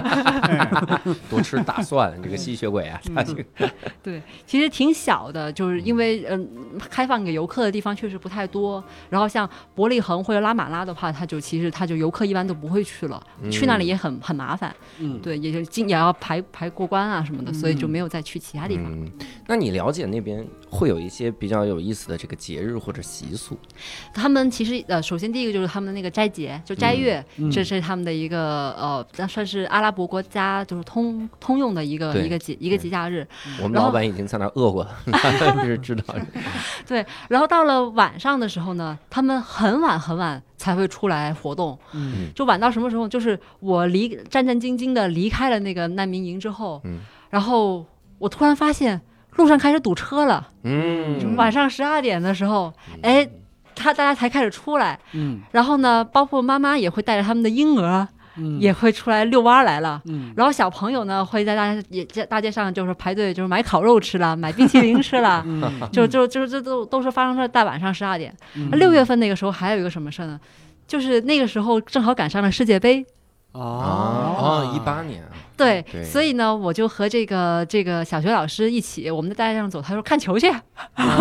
[1.30, 3.44] 多吃大蒜，这个吸血鬼啊，他这个
[4.04, 6.48] 对， 其实挺小的，就是因为嗯、
[6.90, 8.84] 开放给游客的地方确实不太多。
[9.10, 13.22] 然后像伯利恒或者拉马拉的话，它就其实它就游客一般都不会去了，
[13.52, 14.76] 去那里也很很麻烦。
[15.00, 18.86] 嗯，对，也就经也要排排过关啊什么的，所以就没有再去其他地方。
[18.92, 19.10] 嗯，
[19.48, 20.46] 那你了解那边
[20.76, 23.58] 会有一些比较有意思的这个节日或者习俗？
[24.14, 33.26] 他们其实呃，首先第一个就是他们的那个斋节，就斋月，嗯这是他们的一个呃，那算是阿拉伯国家就是通通用的一个一个节一个节假日。
[33.64, 36.22] 我们老板已经在那儿饿过了， 他是知道的。
[36.86, 41.78] 对，然后到了晚上的时候呢，他们很晚很晚才会出来活动。
[41.94, 43.08] 嗯就晚到什么时候？
[43.08, 47.00] 就是我离战战兢兢的离开了那个难民营之后，嗯
[47.30, 47.86] 然后
[48.18, 49.00] 我突然发现
[49.36, 50.48] 路上开始堵车了。
[50.64, 53.28] 嗯，晚上十二点的时候，哎，
[53.76, 54.98] 他大家才开始出来。
[55.14, 58.08] 嗯然后呢，包括妈妈也会带着他们的婴儿，
[58.38, 60.02] 嗯，也会出来遛弯儿来了。
[60.06, 65.62] 嗯然后小朋友呢，会在大也在大街上就是排队，就是买烤肉吃了，买冰淇 淋吃了，嗯
[65.92, 68.34] 就就就这都都是发生在大晚上十二点。
[68.56, 70.40] 嗯六月份那个时候还有一个什么事呢？
[70.88, 73.04] 就是那个时候正好赶上了世界杯，
[73.54, 75.24] 啊啊哦，一八年，
[75.58, 80.52] 对，对所以呢，我就和这个这个小学老师一起，我们在大街上走，他说看球去，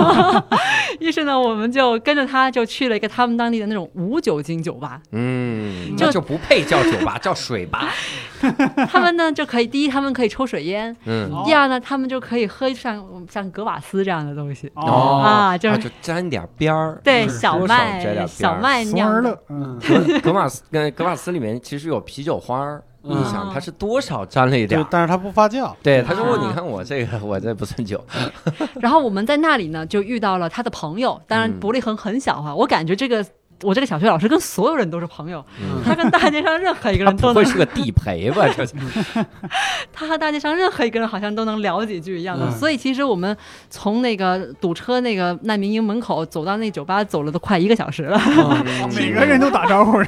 [1.00, 7.92] 于是呢，我们就跟着他就去了一个他们当地的那种无酒精酒吧，嗯，就就不配叫酒吧，叫水吧。
[8.90, 17.00] 他们呢就可以，第一他们可以抽水烟，嗯，第二呢他们就可以喝像像格瓦斯这样的东西，哦，啊就是就沾点边儿。
[17.02, 25.72] 对，小麦小麦松酿的，嗯，格格瓦斯跟格瓦斯里面其实有啤酒花儿，嗯你想它是多少沾了一点但是它不发酵。
[25.82, 28.02] 对，他说啊你看我这个，我这不算酒。
[28.80, 33.24] 然后我们在那里呢就遇到了他的朋友，当然嗯伯利恒很小哈、我感觉这个。
[33.64, 38.46] 我这个小学老师跟所有人都是朋友，嗯他跟大街上任何一个人都能，不会是个地陪吧？
[38.54, 38.64] 这
[39.92, 42.46] 他和大街上任何一个人好像都能聊几句一样的。
[42.46, 43.36] 嗯所以其实我们
[43.70, 48.20] 从那个堵车那个难民营门口走到那酒吧，走了都快一个小时了。
[48.38, 50.02] 嗯每个人都打招呼，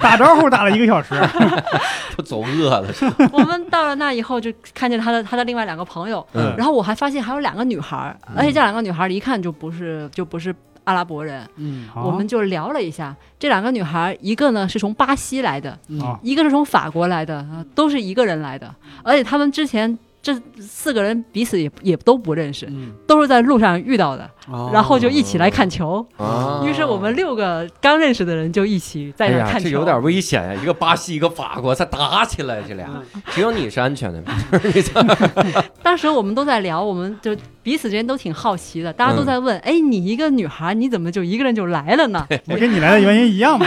[0.00, 1.14] 打招呼打了一个小时。
[2.16, 2.88] 都走饿了，
[3.32, 10.54] 我们到了那以后，就看见他的他的另外两个朋友，嗯然后我还发现还有两个女孩，而且这两个女孩一看就不是就不是
[10.84, 13.14] 阿拉伯人，嗯我们就聊了一下。
[13.38, 15.78] 这两个女孩，一个呢是从巴西来的，
[16.22, 18.72] 一个是从法国来的，啊都是一个人来的，
[19.02, 26.06] 而且他们之前这四个人彼此也也都不认识，嗯，都是在路上遇到的，哦然后就一起来看球。
[26.16, 29.68] 啊于是我们六个刚认识的人就一起在哎呀，那看球。
[29.68, 30.54] 这有点危险呀！
[30.62, 34.22] 一个巴西，一个法国，才打起来，这俩嗯 只有你是安全的。
[35.82, 42.26] 当时我们都在聊，我们就彼此之间都挺好奇的，大家都在问：哎，你一个女孩，你怎么就一个人就来了呢？
[42.48, 43.66] 我跟你来的原因一样嘛。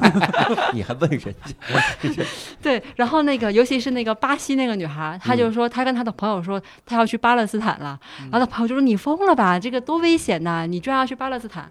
[0.72, 2.24] 你还问人家？
[2.62, 7.98] 对，然后那个尤其是那个巴西那个女孩，她就说她跟她的朋友说她要去巴勒斯坦了，
[8.30, 11.70] 然后她朋友就说你疯了吧，这个多危险呐，你居然要去巴勒斯坦。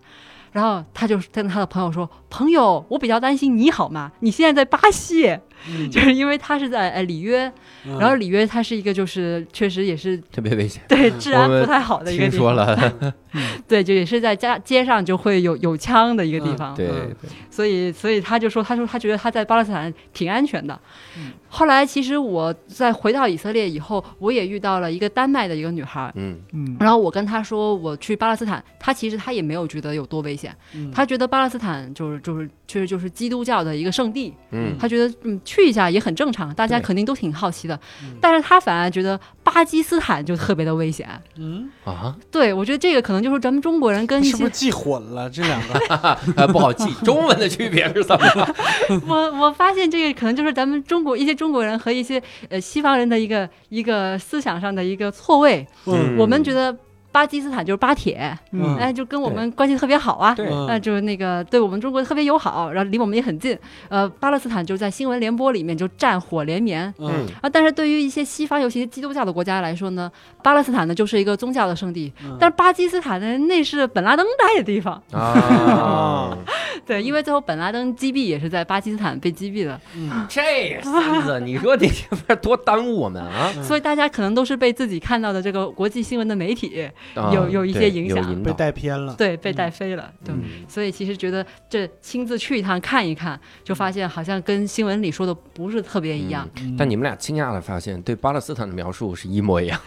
[0.53, 4.11] 然后她就跟她的朋友说：“朋友，我比较担心你好吗？
[4.21, 5.37] 你现在在巴西，
[5.69, 5.89] 嗯。
[5.89, 7.51] 就是因为他是在呃里约，
[7.85, 7.97] 嗯。
[7.99, 10.81] 然后里约它是一个就是确实也是特别危险。
[10.87, 13.13] 对治安不太好的一个听说地方，了，
[13.67, 17.15] 对，就也是在家街上就会有有枪的一个地嗯方，对嗯。
[17.21, 20.79] 对，所以，所以他就说，他说他觉得他在巴勒斯坦挺安全的。
[21.17, 21.31] 嗯。
[21.49, 26.37] 后来，其实我在回到以色列以后，我也遇到了一个丹麦的一个女孩，嗯。
[26.53, 30.91] 嗯，然后我跟她说我去巴勒斯坦，她其实她也没有觉得有多危险，嗯。
[30.91, 34.75] 她觉得巴勒斯坦就是就是确实就是基督教的一个圣地，嗯。
[34.77, 38.17] 她觉得嗯去一下也很正常，大家肯定都挺好奇的嗯。
[38.21, 41.07] 但是他反而觉得巴基斯坦就特别的危险。
[41.37, 45.79] 嗯，啊，对我觉得这个可能就是咱们中国人跟一些是不是记混了这两个？
[46.35, 48.55] 呃，不好记，中文的区别是怎么？
[49.07, 55.65] 我我发现这个可能就是咱们中国一些中国人和一些呃西方人的一个一个思想上的一个错位。
[55.85, 56.75] 嗯我们觉得
[57.11, 60.35] 巴基斯坦就是巴铁，嗯哎，就跟我们关系特别好啊。
[60.67, 63.57] 那就是那个对我们中国特别友好，然后离我们也很近。
[63.89, 67.49] 呃，巴勒斯坦就在新闻联播里面就战火连绵嗯啊。
[67.49, 70.11] 但是对于一些西方，尤其是基督教的国家来说呢，
[70.43, 72.13] 巴勒斯坦呢就是一个宗教的圣地。
[72.23, 75.01] 嗯但是巴基斯坦呢，那是本拉登待的地方。
[75.11, 76.37] 啊，
[76.87, 79.79] 对，因为最后本拉登击毙也是在巴基斯坦被击毙的。
[79.95, 83.51] 嗯 这孙子， 你说你这边多耽误我们啊！
[83.55, 88.53] 嗯 所以大家可能都是被自己看到的这个国际新闻的媒体，啊有有一些影响被。
[88.53, 89.13] 带偏了。
[89.15, 90.11] 对，被带飞了。
[90.23, 96.47] 对，嗯所以其实觉得这亲自去一趟看一看，就发现好像跟新闻里说的不是特别一样。
[96.61, 99.79] 嗯但你们俩惊讶的发现，对巴勒斯坦的描述是一模一样，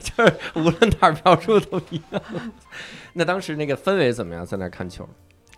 [0.00, 2.22] 就是无论哪儿描述都一样。
[3.14, 4.46] 那当时那个氛围怎么样？
[4.46, 5.08] 在那儿看球？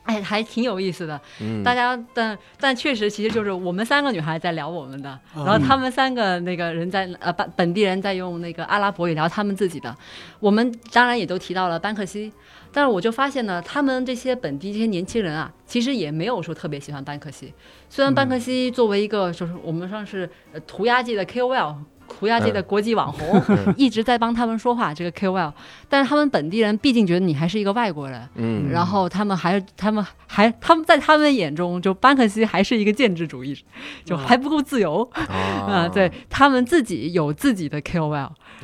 [0.05, 1.21] 哎，还挺有意思的。
[1.41, 9.95] 嗯，大家，但但确实，其实就是我们三个女孩在聊我们的，嗯然后他们三个那个人在呃本本地人在用那个阿拉伯语聊他们自己的。
[10.41, 12.33] 我们当然也都提到了班克西，
[12.71, 17.53] 但是我就发现呢，他们这些本地这些年轻人啊，其实也没有说特别喜欢班克西。
[17.89, 21.77] 虽然班克西作为一个就是我们算是呃涂鸦界的 KOL。
[22.09, 23.43] 涂鸦界的国际网红、
[23.77, 25.53] 一直在帮他们说话，这个 KOL，
[25.89, 33.57] 但是他们本地人毕竟觉得你还是一个外国人，嗯，然后他们还他们还他们在他们眼中，就班克西还是一个建制主义，
[34.05, 35.09] 就还不够自由。
[35.13, 35.25] 啊、
[35.85, 38.13] 啊对他们自己有自己的 KOL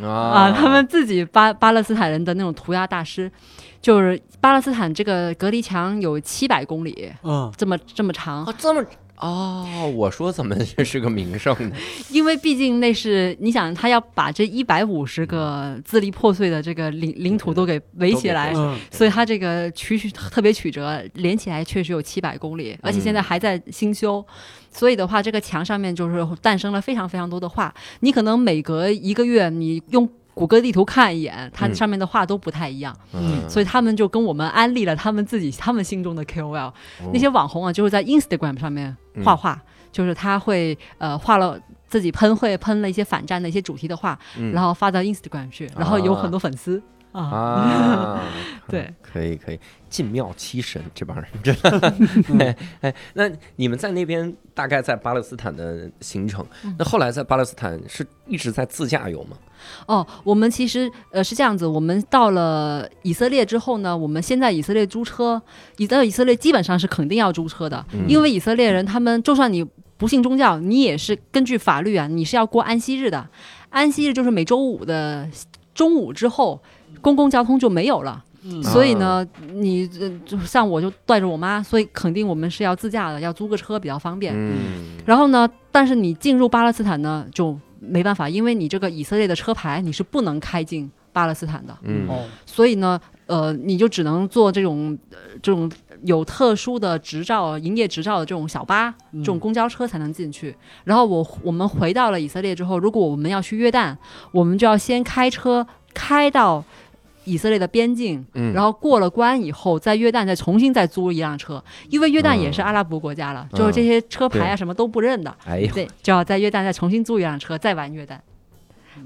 [0.02, 3.30] 啊、啊，他们自己巴巴勒斯坦人的那种涂鸦大师，
[3.82, 7.52] 就是巴勒斯坦这个隔离墙有七百公里嗯。
[7.56, 8.82] 这么这么长，哦这么
[9.20, 11.76] 哦，我说怎么这是个名胜呢？
[12.10, 24.24] 因为毕竟那是你想他要把这一百五十个支离破碎的这个领领土都给围起来，嗯所以它这个曲曲特别曲折，连起来确实有七百公里，而且现在还在新修。
[24.72, 27.74] 所以的话，这个墙上面就是诞生了非常非常多的画。
[28.00, 31.74] 你可能每隔一个月，你用谷歌地图看一眼，它嗯。
[31.74, 32.96] 上面的画都不太一样。
[33.12, 36.72] 嗯，所以他们就跟我们安利了他们自己他们心中的 KOL，、
[37.12, 39.60] 那些网红啊，就是在 Instagram 上面画画，
[39.92, 41.58] 就是他会呃画了。
[41.90, 44.52] 自己喷绘喷了一些反战的一些主题的画，嗯。
[44.52, 46.78] 然后发到 Instagram 去，然后有很多粉丝。
[46.78, 48.20] 啊啊，
[48.68, 49.58] 对，可以可以，
[49.88, 51.94] 进庙七神这帮人真的。
[52.38, 56.74] 哎哎，那你们在那边大概在巴勒斯坦的行程，嗯。
[56.78, 59.36] 那后来在巴勒斯坦是一直在自驾游吗？
[59.86, 65.42] 哦，我们其实呃是这样子，我们到了以色列之后呢，我们先在以色列租车，
[65.78, 68.08] 以到以色列基本上是肯定要租车的，嗯。
[68.08, 69.66] 因为以色列人他们就算你
[69.98, 73.28] 不信宗教，你也是根据法律啊，你是要过安息日的，
[73.68, 75.28] 安息日就是每周五的
[75.74, 76.62] 中午之后，
[77.00, 78.24] 公共交通就没有了。
[78.42, 84.32] 嗯所以呢，你呃就像我就带着我妈，所以肯定我们是要自驾的，要租个车比较方便。
[84.34, 95.70] 嗯然后呢，但是你进入巴勒斯坦呢就没办法，因为你这个以色列的车牌你是不能开进巴勒斯坦的，嗯哦，所以呢，呃，你就只能坐这种呃这种
[96.04, 100.56] 有特殊的执照、营业执照的这种小巴、嗯这种公交车才能进去。
[100.84, 103.94] 然后我我们回到了以色列之后，如果我们要去约旦，
[104.32, 106.64] 我们就要先开车开到。
[107.24, 108.52] 以色列的边境，嗯。
[108.52, 113.58] 然后过了关以后，在约旦再重新再租一辆车，因为约旦也是阿拉伯国家了，嗯。
[113.58, 118.18] 就是这些车牌啊什么都不认的，哎呦，对，就要在约旦再重新租一辆车，再玩约旦，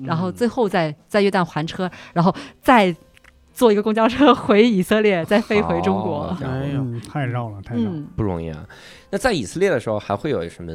[0.03, 2.95] 然后最后再在约旦还车，然后再
[3.53, 6.37] 坐一个公交车回以色列，再飞回中国。
[6.43, 7.91] 哎呦嗯，太绕了，太绕了。
[7.93, 8.67] 嗯，不容易啊。
[9.11, 10.73] 那在以色列的时候，还会有什么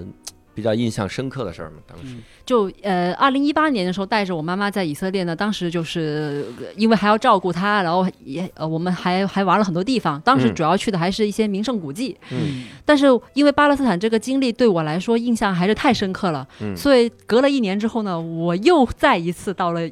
[0.59, 1.77] 比较印象深刻的事儿吗？
[1.87, 10.19] 当时，就呃，二零一八年的时候，带着我妈妈在以色列呢，当时就是呃因为还要照顾她，然后也呃，我们还还玩了很多地方。
[10.19, 19.89] 当时嗯主要去的还是一些名胜古迹，嗯但是因为巴勒斯坦这个经历对我来说印象还是太深刻了，嗯所以隔了一年之后呢，我又再一次到了。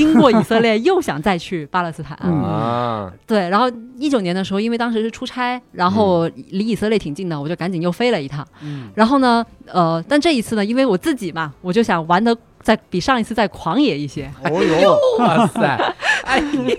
[0.00, 2.18] 经过以色列，又想再去巴勒斯坦。
[2.24, 8.46] 嗯啊，对，然后一九年的时候，因为当时是出差，然后离以色列挺近的，我就赶紧又飞了一趟。
[8.62, 14.30] 嗯然后呢，呃，但这一次呢，因为我自己嘛，我就想玩的再比上一次再狂野一些。
[14.44, 15.94] 哦 呦，哇塞，
[16.24, 16.76] 哎呦，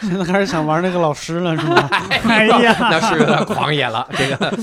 [0.00, 1.88] 现在开始想玩那个老师了是吗？
[2.28, 4.58] 哎呀，那是有点狂野了，这个，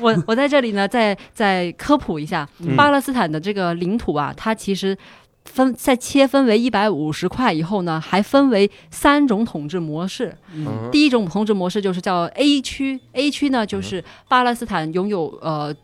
[0.00, 4.96] 我我在这里呢，再再科普一下，嗯巴勒斯坦的这个领土啊，它其实。
[5.48, 10.36] 分在切分为一百五十块以后呢，还分为三种统治模式。
[10.54, 15.74] 嗯第一种统治模式就是叫 A 区，A 区呢就是巴勒斯坦拥有呃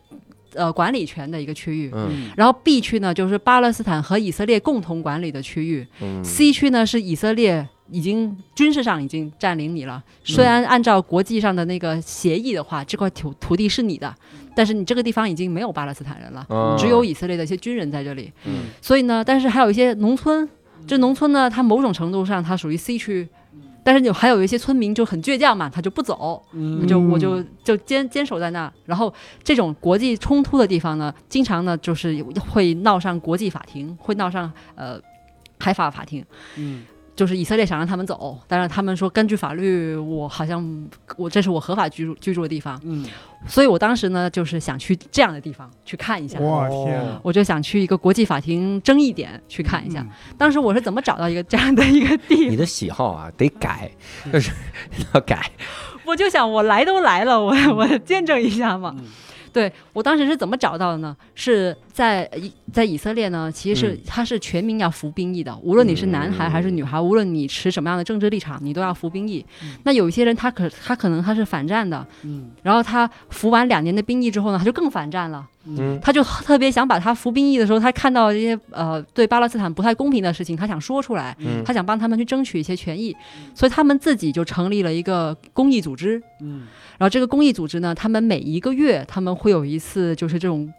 [0.53, 1.91] 呃管理权的一个区域。
[1.93, 5.85] 嗯然后 B 区呢，就是巴勒斯坦和以色列共同管理的区域。
[6.01, 14.13] 嗯 C 区呢是以色列已经军事上已经占领你了，虽然按照国际上的那个协议的话，这块土土地是你的，
[14.55, 18.31] 但是你这个地方已经没有巴勒斯坦人了，嗯只有以色列的一些军人在这里。
[18.45, 20.47] 嗯所以呢，但是还有一些农村，
[20.87, 23.27] 这农村呢，它某种程度上它属于 C 区。
[23.87, 28.73] 但是有还有一些村民就很倔强嘛，他就不走，嗯就我就就坚坚守在那。
[28.85, 29.13] 然后
[29.43, 32.19] 这种国际冲突的地方呢，经常呢就是
[32.49, 34.99] 会闹上国际法庭，会闹上呃
[35.59, 36.25] 海法法庭。
[36.55, 36.83] 嗯
[37.15, 43.05] 就是以色列想让他们走，但是他们说根据法律，我好像我这是我合法居住居住的地方，嗯，
[43.47, 46.37] 所以我当时呢就是想去这样的地方去看一下。
[46.39, 47.19] 我天哪！
[47.23, 50.01] 我就想去一个国际法庭争议点去看一下。
[50.01, 53.89] 嗯当时我是怎么找到一个这样的一个地你的喜好啊得改，
[54.33, 54.51] 就是
[55.13, 55.49] 要改，
[56.03, 58.93] 我就想，我来都来了，我我见证一下嘛。
[58.97, 59.05] 嗯
[59.55, 61.15] 对我当时是怎么找到的呢？
[61.33, 69.45] 是在以在以色列呢，其实是嗯它是全民要服兵役的，无论你是男孩还是女孩，无论你持什么样的政治立场，你都要服兵役。
[69.83, 75.47] 那有一些人他可他可能他是反战的，嗯然后他服完两年的兵役之后呢，他就更反战了。
[75.65, 75.99] 嗯。
[76.01, 81.63] 他就特别想把他服兵役的时候，他看到一些呃对巴勒斯坦不太公平的事情，他想说出来，嗯。
[81.63, 83.15] 他想帮他们去争取一些权益，
[83.53, 86.21] 所以他们自己就成立了一个公益组织。
[86.41, 86.67] 嗯。
[86.97, 90.71] 然后这个公益组织呢，他们每一个月他们会有一次就是这种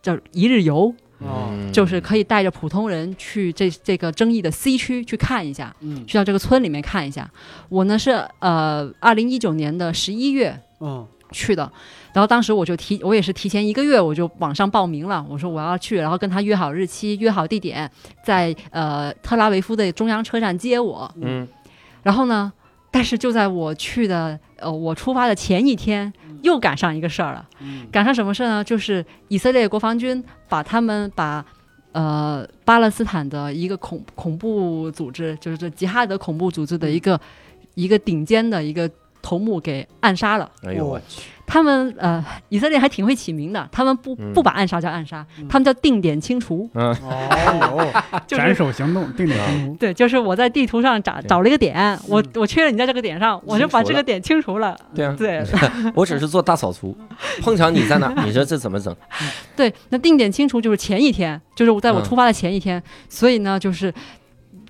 [0.00, 1.50] 叫一日游，哦。
[1.72, 6.06] 就是可以带着普通人去这这个争议的 C 区去看一下，嗯。
[6.06, 7.28] 去到这个村里面看一下。
[7.68, 8.10] 我呢是
[8.40, 11.70] 呃二零一九年的十一月嗯去的，
[12.12, 17.90] 然后当时我就提，我也是提前一个月我就网上报名了，我说我要去，然后跟他约好日期，约好地点，
[18.24, 21.12] 在呃特拉维夫的中央车站接我。
[21.20, 21.46] 嗯
[22.02, 22.50] 然后呢，
[22.90, 26.10] 但是就在我去的呃我出发的前一天，
[26.42, 27.46] 又赶上一个事儿了。
[27.60, 28.64] 嗯赶上什么事儿呢？
[28.64, 31.44] 就是以色列国防军把他们把
[31.92, 37.20] 呃巴勒斯坦的一个恐恐怖组织，就是这吉哈德恐怖组织的一个、
[37.74, 38.90] 一个顶尖的一个
[39.22, 40.50] 头目给暗杀了。
[40.64, 44.32] 哎呦我去，他们呃，以色列还挺会起名的，他们不嗯。
[44.32, 45.48] 不把暗杀叫暗杀，嗯。
[45.48, 46.68] 他们叫定点清除。
[46.74, 46.90] 嗯。
[47.02, 47.86] 哦。
[48.26, 49.74] 就斩首行动，定点清除。
[49.76, 54.76] 对，就是我在地图上找找了一个点，我我确认你在这个点上，我就把这个点清除了。
[54.94, 55.44] 对啊，对。
[55.94, 56.96] 我只是做大扫除，
[57.42, 58.94] 碰巧你在那，你说这怎么整？
[59.56, 62.04] 对，那定点清除就是前一天，就是我在我嗯。
[62.04, 63.92] 出发的前一天，所以呢，就是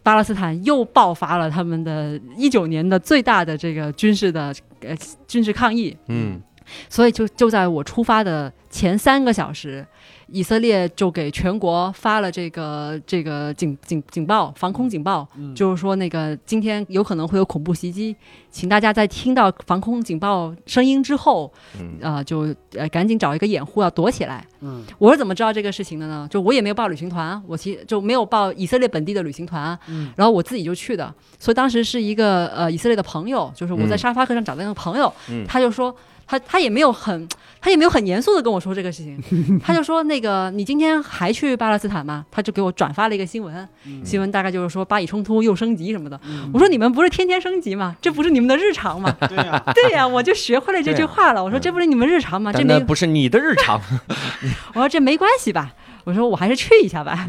[0.03, 4.97] 巴勒斯坦又爆发了他们的一九年的最大的这个军事的呃
[5.27, 6.41] 军事抗议，嗯。
[6.89, 9.85] 所以就就在我出发的前三个小时，
[10.33, 18.15] 以色列就给全国发了这个这个警警警报，防空警报，嗯就是说那个今天有可能会有恐怖袭击，
[18.51, 24.45] 请大家在听到防空警报声音之后，嗯呃，就呃赶紧找一个掩护要躲起来。
[24.63, 26.29] 嗯我是怎么知道这个事情的呢？
[26.31, 31.13] 就我也没有报旅行团，我其实就没有报以色列本地的旅行团，嗯然后我自己就去的。
[31.39, 35.95] 所以当时是一个呃以色列的朋友，就是我在嗯沙发客上找的那个朋友，嗯他就说
[36.31, 37.29] 他他也没有很
[37.61, 39.21] 他也没有很严肃的跟我说这个事情，
[39.59, 42.25] 他就说那个你今天还去巴勒斯坦吗？
[42.31, 46.19] 他就给我转发了一个新闻，嗯新闻大概就是说巴以冲突又升级什么的。
[46.25, 47.97] 嗯我说你们不是天天升级吗？
[48.01, 49.13] 这不是你们的日常吗？
[49.29, 51.43] 对呀，对呀、我就学会了这句话了。
[51.43, 52.53] 我说这不是你们日常吗？
[52.53, 53.81] 这没那不是你的日常。
[54.75, 55.75] 我说这没关系吧？
[56.05, 57.27] 我说我还是去一下吧。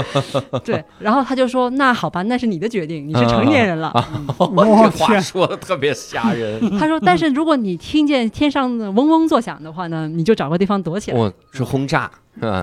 [0.64, 3.92] 对，然后他就说那好吧，那是你的决定，你是成年人了。
[4.38, 6.60] 我这话，说的特别吓人。
[6.78, 11.18] 他说，但是如果你听见天上的嗡嗡作响的话呢，你就找个地方躲起来。
[11.18, 12.10] 我是轰炸？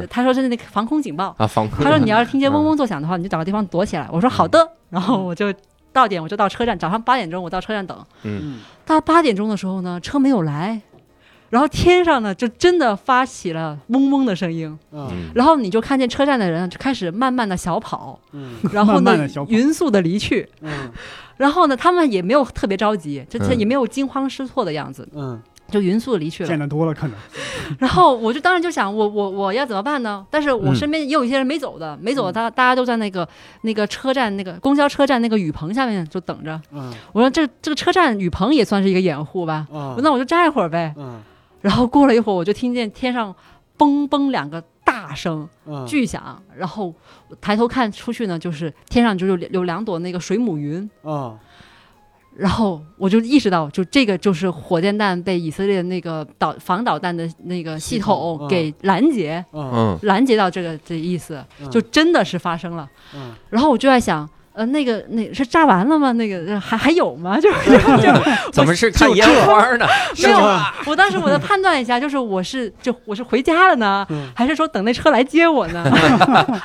[0.09, 1.35] 他说是那个防空警报。
[1.37, 1.83] 啊，防空。
[1.83, 4.07] 他说你要是听见嗡嗡作响的话，你就找个地方躲起来。
[4.11, 5.51] 我说好的，然后我就
[5.91, 7.97] 到点我就到车站，早上八点钟我到车站等。
[8.23, 10.79] 嗯到八点钟的时候呢，车没有来，
[11.53, 14.75] 然后天上呢就真的发起了嗡嗡的声音，
[15.35, 18.55] 然后你就看见车站的人就开始慢慢的小跑，嗯。
[18.71, 19.15] 然后呢
[19.49, 20.89] 匀速的离去，嗯。
[21.37, 23.59] 然后呢他们也没有特别着急，这这嗯。
[23.59, 25.39] 也没有惊慌失措的样子，嗯。
[25.69, 26.49] 就匀速的离去了。
[26.49, 26.57] 见。
[26.57, 27.15] 得多了可能。
[27.77, 30.25] 然后我就当时就想，我我我要怎么办呢？
[30.31, 30.75] 但是我嗯。
[30.75, 33.29] 身边也有一些人没走的，没走的，大大家都在那个
[33.61, 36.59] 那个车站那个公交车站那个雨棚下面就等着。
[36.71, 36.91] 嗯。
[37.11, 39.67] 我说这这个车站雨棚也算是一个掩护吧，
[39.99, 40.91] 那我就站一会儿呗。
[40.97, 41.21] 嗯
[41.63, 43.33] 然后过了一会儿，我就听见天上
[43.77, 46.93] 嘣嘣两个大声嗯巨响，然后
[47.41, 50.87] 抬头看出去呢，就是天上就有有两朵那个水母云。
[51.03, 51.35] 嗯
[52.35, 59.45] 然后我就意识到，就这个就是火箭弹被以色列那个导防导弹的那个系系统给拦截，
[60.01, 62.89] 拦截到这个这意思，嗯就真的是发生了。
[63.13, 66.11] 嗯然后我就在想，呃，那个那是炸完了吗？
[66.13, 67.37] 那个呃还还有吗？
[67.41, 68.13] 就是就就
[68.53, 69.85] 怎么是看烟花呢？
[70.21, 70.37] 没有
[70.85, 75.83] 我当时我的判断一下，就是我是就我是回家了呢，嗯还是说等那车来接我呢？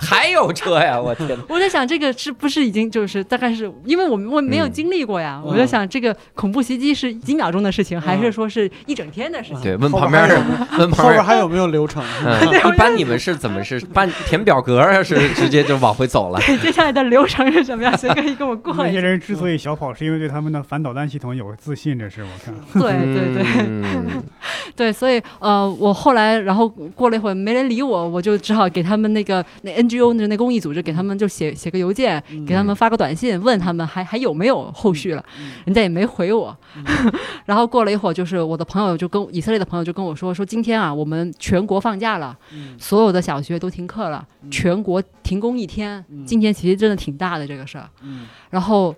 [0.01, 1.01] 还有车呀！
[1.01, 1.37] 我天哪！
[1.49, 9.63] 我在想这个是不是已经就是大概是因为我我没有嗯经历过呀，嗯我在想这个恐怖袭击是几秒钟的事情，还是说是一整天的事情？
[9.63, 10.39] 对，问旁边人
[10.79, 11.09] 问旁边。
[11.09, 12.03] 后边还有没有流程？
[12.25, 12.39] 嗯，
[12.69, 15.03] 一般你们是怎么是办填表格啊？
[15.03, 16.39] 是直接就往回走了？
[16.63, 17.97] 接下来的流程是什么样？
[17.97, 19.01] 谁可以跟我过那些？
[19.01, 22.55] 人之所以小跑，是因为对他们的反导弹系统有自信，这是我看。
[22.81, 23.45] 对对对。
[23.67, 24.23] 嗯
[24.77, 36.57] 对，所以呃，我后来然后过了一会儿没人理我，我就只好给他们那个那 NGO 那那公益组织给他们就写写个邮件，嗯给他们发个短信，问他们还还有没有后续了，嗯人家也没回我。
[37.47, 46.05] 然后过了一会儿，就是我的朋友就跟以色列的朋友就跟我说，说今天啊，我们全国放假了，嗯所有的小学都停课了，嗯全国停工一天。
[46.09, 47.89] 嗯今天其实真的挺大的这个事儿。
[48.03, 48.95] 嗯然后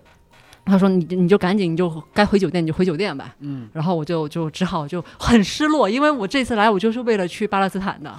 [0.67, 3.35] 他说你你就赶紧你就该回酒店你就回酒店吧。
[3.41, 8.15] 嗯，然后我就就只好就很失落，因为我这次来我就是为了去巴勒斯坦的。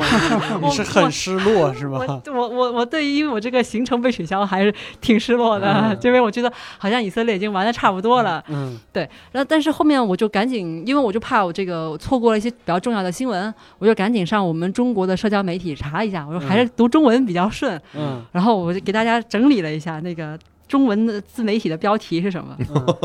[0.62, 1.98] 你是 很失落是吧？
[2.26, 8.42] 我我我我对于我这个行程被取消还是挺失落的，嗯因为我觉得好像以色列已经玩的差不多了。
[8.48, 17.80] 嗯对，然后但是后面我就赶紧，因为我就怕我这个错过了一些比较重要的新闻，我就赶紧上我们中国的社交媒体查一下，我说还是读中文比较顺。
[17.94, 20.38] 嗯然后我就给大家整理了一下那个
[20.68, 22.56] 中文的自媒体的标题是什么。
[22.74, 22.96] 嗯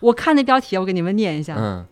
[0.00, 1.54] 我看那标题，我给你们念一下。
[1.56, 1.86] 嗯，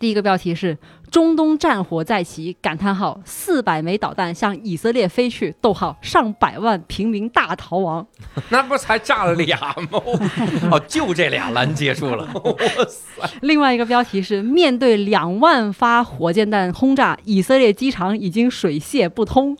[0.00, 0.76] 第一个标题是
[1.12, 8.04] “中东战火再起”，感叹号，四百枚导弹向以色列飞去，逗号，上百万平民大逃亡。
[8.50, 9.56] 那不才炸了俩
[9.92, 10.02] 吗？
[10.72, 12.28] 哦，就这俩拦截住了。
[12.34, 13.30] 哇塞！
[13.42, 19.56] 另外一个标题是“面对两万发火箭弹轰炸，以色列机场已经水泄不通”。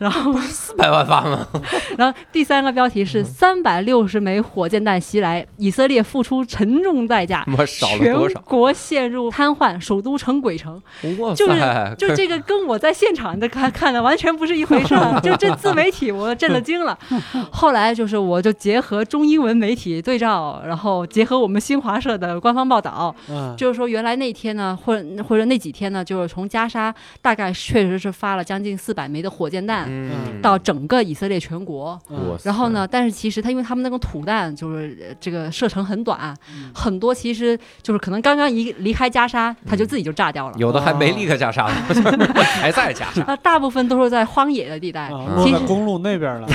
[0.00, 1.46] 然后，四百万发吗？
[1.98, 8.34] 然后第三个标题是三百六十枚火箭弹袭来，以色列付出沉重代价，他妈少了多少？
[8.34, 10.82] 全国陷入瘫痪，首都成鬼城。
[11.36, 11.60] 就是！
[11.98, 16.98] 就这个跟我在现场的看看的完全不是一回事儿，就这自媒体我震了惊了。
[17.52, 29.89] 后来就是我就结合中英文媒体对照，然后结合我们新华社的官方报道，嗯就是说原来那天呢，或者或者那几天呢，就是从加沙大概确实是发了将近四百枚的火箭弹。
[29.90, 32.86] 嗯，到整个以色列全国，嗯然后呢？
[32.86, 40.54] 但是其实他因为他们那个土弹就是呃这个射程很短，嗯很多其实就是可能刚刚一离开加沙，它就自己就炸掉了。
[40.58, 41.74] 有的还没离开加沙呢，
[42.60, 43.24] 还在加沙。
[43.26, 45.10] 那， 大部分都是在荒野的地带。
[45.66, 46.48] 公路那边了。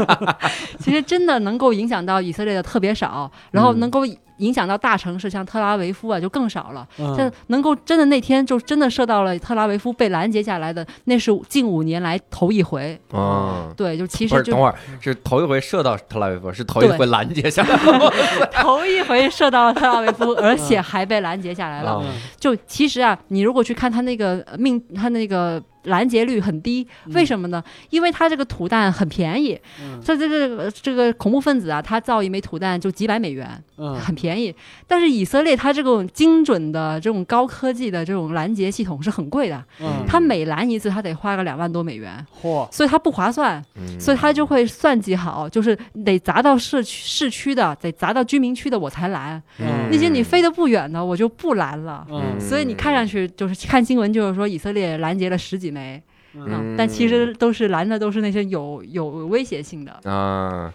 [0.78, 4.02] 其实真的能够影响到以色列的特别少，然后嗯能够
[4.40, 6.86] 影响到大城市，像特拉维夫啊，就更少了。
[6.98, 12.98] 嗯能够真的那天就真的射到了特拉维夫被拦截下来的，那是近五年来头一回。
[13.10, 17.78] 哦，对，就其不是，实就等会儿是头一回射到特拉维夫，是头一回拦截下来
[18.62, 22.02] 头一回射到了特拉维夫， 而且还被拦截下来了。
[22.38, 27.62] 就其实啊，你如果去看他那个呃命，他那个拦截率很低，为什么呢？
[27.90, 30.00] 因为它这个土弹很便宜，嗯。
[30.04, 33.94] 这这个这个恐怖分子啊，他造一枚土弹就几百美元，嗯。
[33.96, 34.54] 很便宜。
[34.86, 43.98] 但是以色列它这种精准的这种高科技的这种拦截系统是很贵的，嗯，他每拦一次他得花个两万多美元，嚯，所以它不划算，嗯。
[44.00, 49.88] 所以他就会算计好，就是得砸到市区市区的，得砸到居民区的我才拦，嗯。
[49.90, 52.06] 那些你飞得不远的我就不拦了。
[52.10, 52.40] 嗯。
[52.40, 56.02] 所以你看上去就是看新闻，就是说以色列拦截了十几枚，
[56.34, 56.46] 嗯。
[56.48, 59.92] 嗯，但其实都是拦的都是那些有有威胁性的。
[60.10, 60.72] 啊，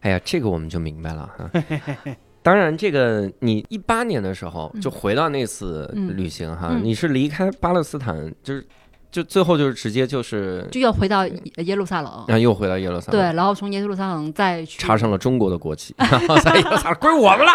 [0.00, 1.50] 哎呀，这个我们就明白了哈。
[2.42, 6.16] 当然，这个你一八年的时候就回到那次嗯。
[6.16, 6.82] 旅行哈，嗯。
[6.82, 8.66] 你是离开巴勒斯坦，就是
[9.12, 17.52] 就最后就是直接就是，就要回到耶耶路撒冷，然后又回到耶路撒冷，对，然后从耶路撒冷再去插上了中国的国旗，然后在耶路撒冷归我们了，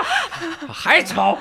[0.71, 1.35] 还吵，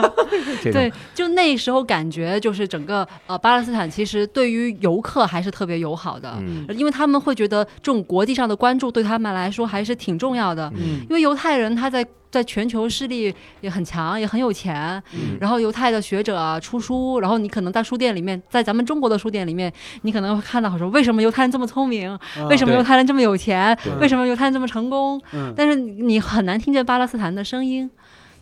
[0.62, 11.00] 对，就那时候感觉就是整个呃巴勒斯坦其实对于游客还是特别友好的，嗯因为他们会觉得这种国际上的关注对他们来说还是挺重要的，嗯。
[11.08, 12.06] 因为犹太人他在
[12.36, 19.72] 在全球势力也很强，也很有钱，嗯然后犹太的学者啊出书，然后你可能在书店里面，在咱们中国的书店里面，
[20.02, 22.18] 你可能会看到说为什么犹太人这么聪明，
[22.50, 27.90] 为什么犹太人这么有钱，为什么犹太人这么成功，嗯但是你很难听见巴勒斯坦的声音。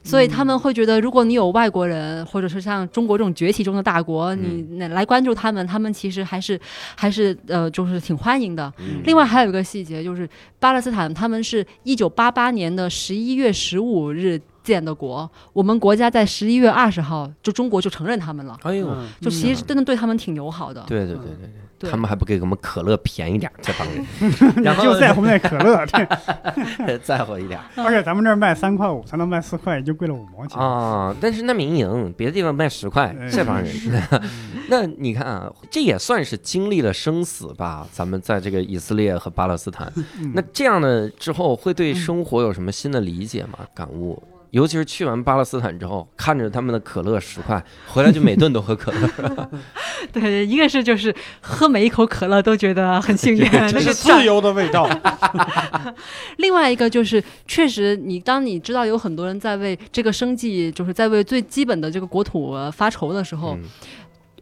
[0.05, 6.61] 所以他们会觉得，如果你有外国人，或者是像中国这种崛起中的大国，你来关注他们，他们其实还是
[6.95, 8.73] 还是呃，就是挺欢迎的。
[8.79, 9.01] 嗯。
[9.05, 10.29] 另外还有一个细节，就是
[10.61, 20.83] 巴勒斯坦他们是一九八八年的十一月十五日建的国，我们国家在十一月二十号就中国就承认他们了，哎呦，嗯就其实真的对他们挺友好的。
[20.89, 21.51] 对对对对对。
[21.77, 25.85] 对他们还不给我们可乐便宜点，这帮人 然后就在乎那可乐，
[26.87, 30.57] 这在乎一点而且咱们这儿卖三块五，才能卖四块，也就贵了五毛钱。
[30.57, 31.15] 啊。
[31.21, 33.69] 但是那民营，别的地方卖十块，哎这帮人。
[34.71, 37.85] 那你看啊，这也算是经历了生死吧？
[37.91, 43.59] 咱们在这个以色列和巴勒斯坦，嗯那这样的之后会对生活有什么新的理解吗？
[43.75, 44.23] 感悟？
[44.55, 49.51] 尤其是去完巴勒斯坦之后，看着他们的可乐十块，回来就每顿都喝可乐。
[50.13, 54.89] 对，一个是就是喝每一口可乐都觉得很幸运， 这是自由的味道。
[56.39, 63.59] 另外一个就是，确实你当你知道有很多人在为这个生计，就是在为最基本的这个国土呃发愁的时候，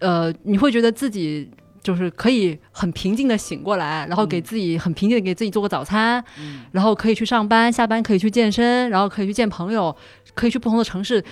[0.00, 1.48] 嗯呃，你会觉得自己
[1.82, 6.60] 就是可以很平静的醒过来，然后给自己很平静的给自己做个早餐，嗯。
[6.70, 9.94] 然后可以去上班，下班可以去健身，然后可以去见朋友，
[10.34, 11.22] 可以去不同的城市，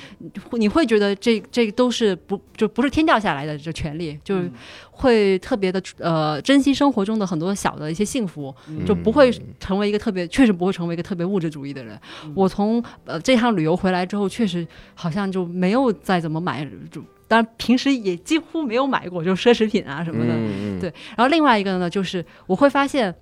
[0.53, 4.51] 你会觉得这这都是不就不是天掉下来的这权利，就是
[4.91, 8.85] 会特别的呃珍惜生活中的很多小的一些幸福，嗯。
[8.85, 11.99] 就不会成为一个特别，确实不会成为一个特别物质主义的人。
[12.35, 20.35] 我从呃这趟旅游回来之后，确实好像就没有再怎么买，就当然平时也几乎没有买过，就奢侈品啊什么的。
[20.81, 23.15] 对然后另外一个呢，就是我会发现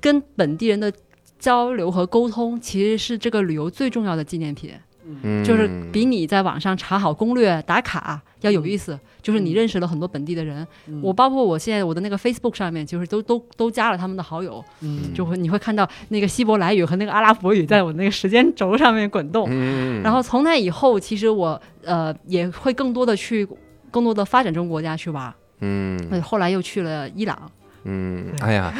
[0.00, 0.90] 跟本地人的
[1.38, 4.72] 交流和沟通，其实是这个旅游最重要的纪念品。
[5.06, 8.98] 嗯就是比你在网上查好攻略打卡要有意思。
[9.20, 11.00] 就是你认识了很多本地的人，嗯。
[11.02, 15.12] 我包括我现在我的那个 Facebook 上面，就是都都都加了他们的好友，嗯。
[15.14, 19.46] 就会你会看到那个希伯来语和那个阿拉伯语在我那个时间轴上面滚动。
[19.50, 20.02] 嗯。
[20.02, 23.46] 然后从那以后，其实我呃也会更多的去
[23.90, 27.50] 更多的发展中国家去玩，嗯，后来又去了伊朗。
[27.84, 28.72] 嗯，哎呀，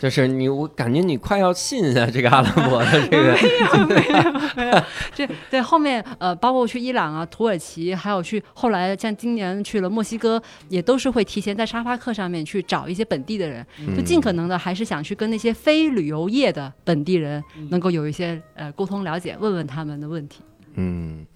[0.00, 4.82] 就是你，我感觉你快要信下 这个阿拉伯的 这个，没有没有。
[5.14, 13.64] 这对后面呃，包括去伊朗啊、土耳其，还有去后来像今年去了墨西哥，也都是会提前在沙发客上面去找一些本地的人，
[13.96, 20.40] 就尽可能的还是想去跟那些非旅游业的本地人能够有一些呃沟通了解，问问他们的问题。
[20.80, 21.26] 嗯，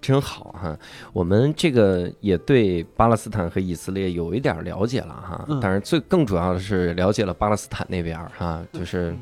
[0.00, 0.78] 真好哈。
[1.12, 9.14] 我们这个也对巴勒斯坦和以色列有一点了解了哈，嗯但是最更主要的是了解了巴勒斯坦那边儿哈，就是。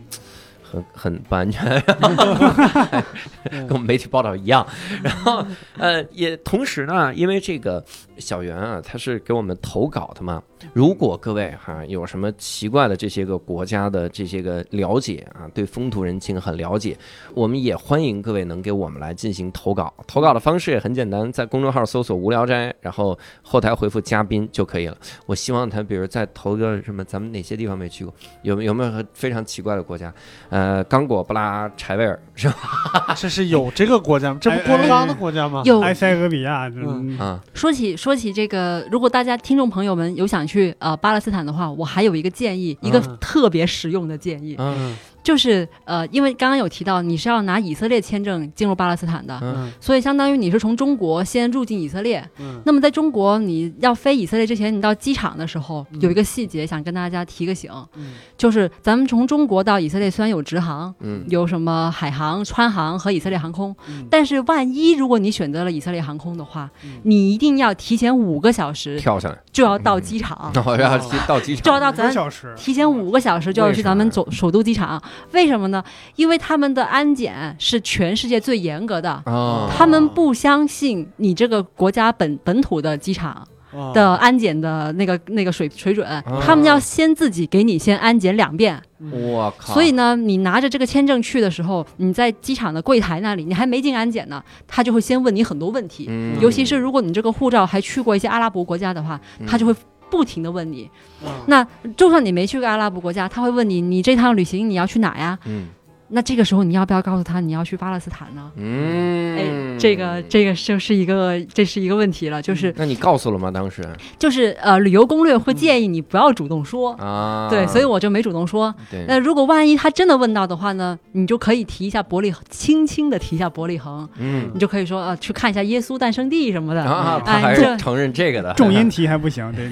[0.71, 1.83] 很很不安全，
[3.51, 4.67] 跟我们媒体报道一样。
[5.03, 5.45] 然后
[5.79, 7.85] 呃，也同时呢，因为这个
[8.19, 10.43] 小袁啊，他是给我们投稿的嘛。
[10.75, 16.97] 如果各位哈、有什么奇怪的这些个国家的这些个了解啊，对风土人情很了解，
[17.35, 19.93] 我们也欢迎各位能给我们来进行投稿。
[20.07, 24.97] 投稿的方式也很简单，在公众号搜索“无聊斋”，然后后台回复“嘉宾”就可以了。
[25.25, 30.13] 我希望他比如再投个什么，咱们哪些地方没去过，有没有没有非常奇怪的国家？
[30.51, 33.15] 呃，呃，刚果布拉柴维尔是吧？
[33.17, 34.39] 这是有这个国家吗？
[34.43, 35.63] 这不哎郭德纲的国家吗？
[35.65, 35.81] 有。
[35.81, 37.17] 埃塞俄比亚，嗯。
[37.17, 43.17] 嗯，啊，说起说起这个，如果大家听众朋友们有想去呃巴勒斯坦的话，我还有一个建议，一个嗯。
[43.19, 49.71] 特别实用的建议，嗯嗯就是呃，因为刚刚有提到你是要拿以色列签证进入巴勒斯坦的，嗯。
[49.81, 52.27] 所以相当于你是从中国先入境以色列。
[52.39, 52.61] 嗯。
[52.65, 56.01] 那么在中国你要飞以色列之前，你到机场的时候嗯。
[56.01, 58.13] 有一个细节想跟大家提个醒，嗯。
[58.37, 61.23] 就是咱们从中国到以色列虽然有直航，嗯。
[61.29, 64.07] 有什么海航、川航和以色列航空，嗯。
[64.11, 66.93] 但是万一如果你选择了以色列航空的话，嗯。
[67.03, 75.01] 你一定要提前五个小时跳上来，就要到机场，那我 要到机就要到咱个小时，提前五个小时就要去咱们首首都机场。
[75.33, 75.83] 为什么呢？
[76.17, 79.11] 因为他们的安检是全世界最严格的。
[79.27, 88.81] 啊，他们不相信你这个国家本本土的机场啊的安检的那个那个水水准，哦他们要先自己给你先安检两遍。
[89.13, 96.07] 我靠，所以呢，你拿着这个签证去的时候，你在机场的柜台那里，你还没进安检呢，他就会先问你很多问题。
[96.11, 99.75] 嗯，尤其是如果你这个护照还去过一些阿拉伯国家的话，他就会
[100.11, 100.91] 不停的问你。
[101.25, 101.67] 嗯那
[101.97, 105.39] 就算你没去过阿拉伯国家，他会问你，你这趟旅行你要去哪呀？
[105.45, 105.69] 嗯
[106.11, 108.51] 那这个时候你要不要告诉他你要去巴勒斯坦呢？
[108.57, 113.51] 嗯，哎，这个这个就是一个这是一个问题了，就是那你告诉了吗？
[113.51, 113.87] 当时
[114.19, 116.93] 就是呃，旅游攻略会建议你不要主动说。
[116.95, 118.75] 啊，对，所以我就没主动说。
[118.91, 126.83] 对，那如果万一他真的问到的话呢，你就可以提一下伯利恒，轻轻的提一下伯利恒，嗯你就可以说呃，去看一下耶稣诞生地什么的。
[126.83, 129.69] 啊，他还是承认这个的，重音提还不行，这个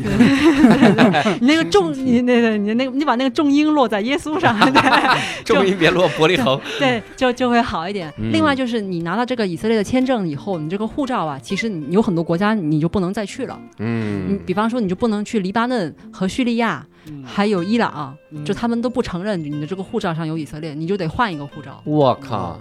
[1.40, 4.82] 你 那个重，你那个你那个你把那个重音落在耶稣上，对
[5.44, 6.27] 重音别落伯
[6.78, 8.12] 对，就就会好一点。
[8.18, 13.58] 嗯另外就是你拿到这个以色列的签证以后，你这个护照啊，其实你有很多国家你就不能再去了。
[13.78, 21.80] 你嗯比方说，你就不能去黎巴嫩和叙利亚，嗯还有伊朗，嗯就他们都不承认你的这个护照上有以色列，你就得换一个护照。
[21.84, 22.60] 我靠！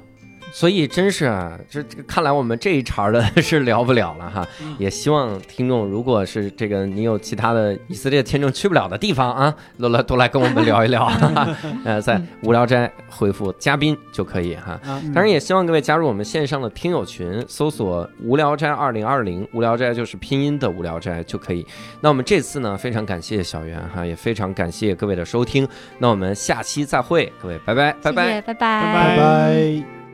[0.52, 4.48] 所以真是啊，这这看来我们这一茬的 是聊不了了哈。
[4.62, 11.06] 嗯也希望听众，如果是这个你有其他的以色列签证去不了的地方啊，都来都来跟我们聊一聊。
[11.06, 14.80] 哈 哈 呃，在无聊斋回复嘉宾就可以哈。
[15.14, 21.66] 当然也希望各位加入我们线上的听友群，搜索“无聊斋二零二零”，无聊斋就是拼音的无聊斋就可以。
[22.02, 25.68] 那我们这次呢，非常感谢小袁哈，也非常感谢各位的收听。
[26.00, 30.07] 那我们下期再会，各位拜拜，拜拜拜拜拜拜。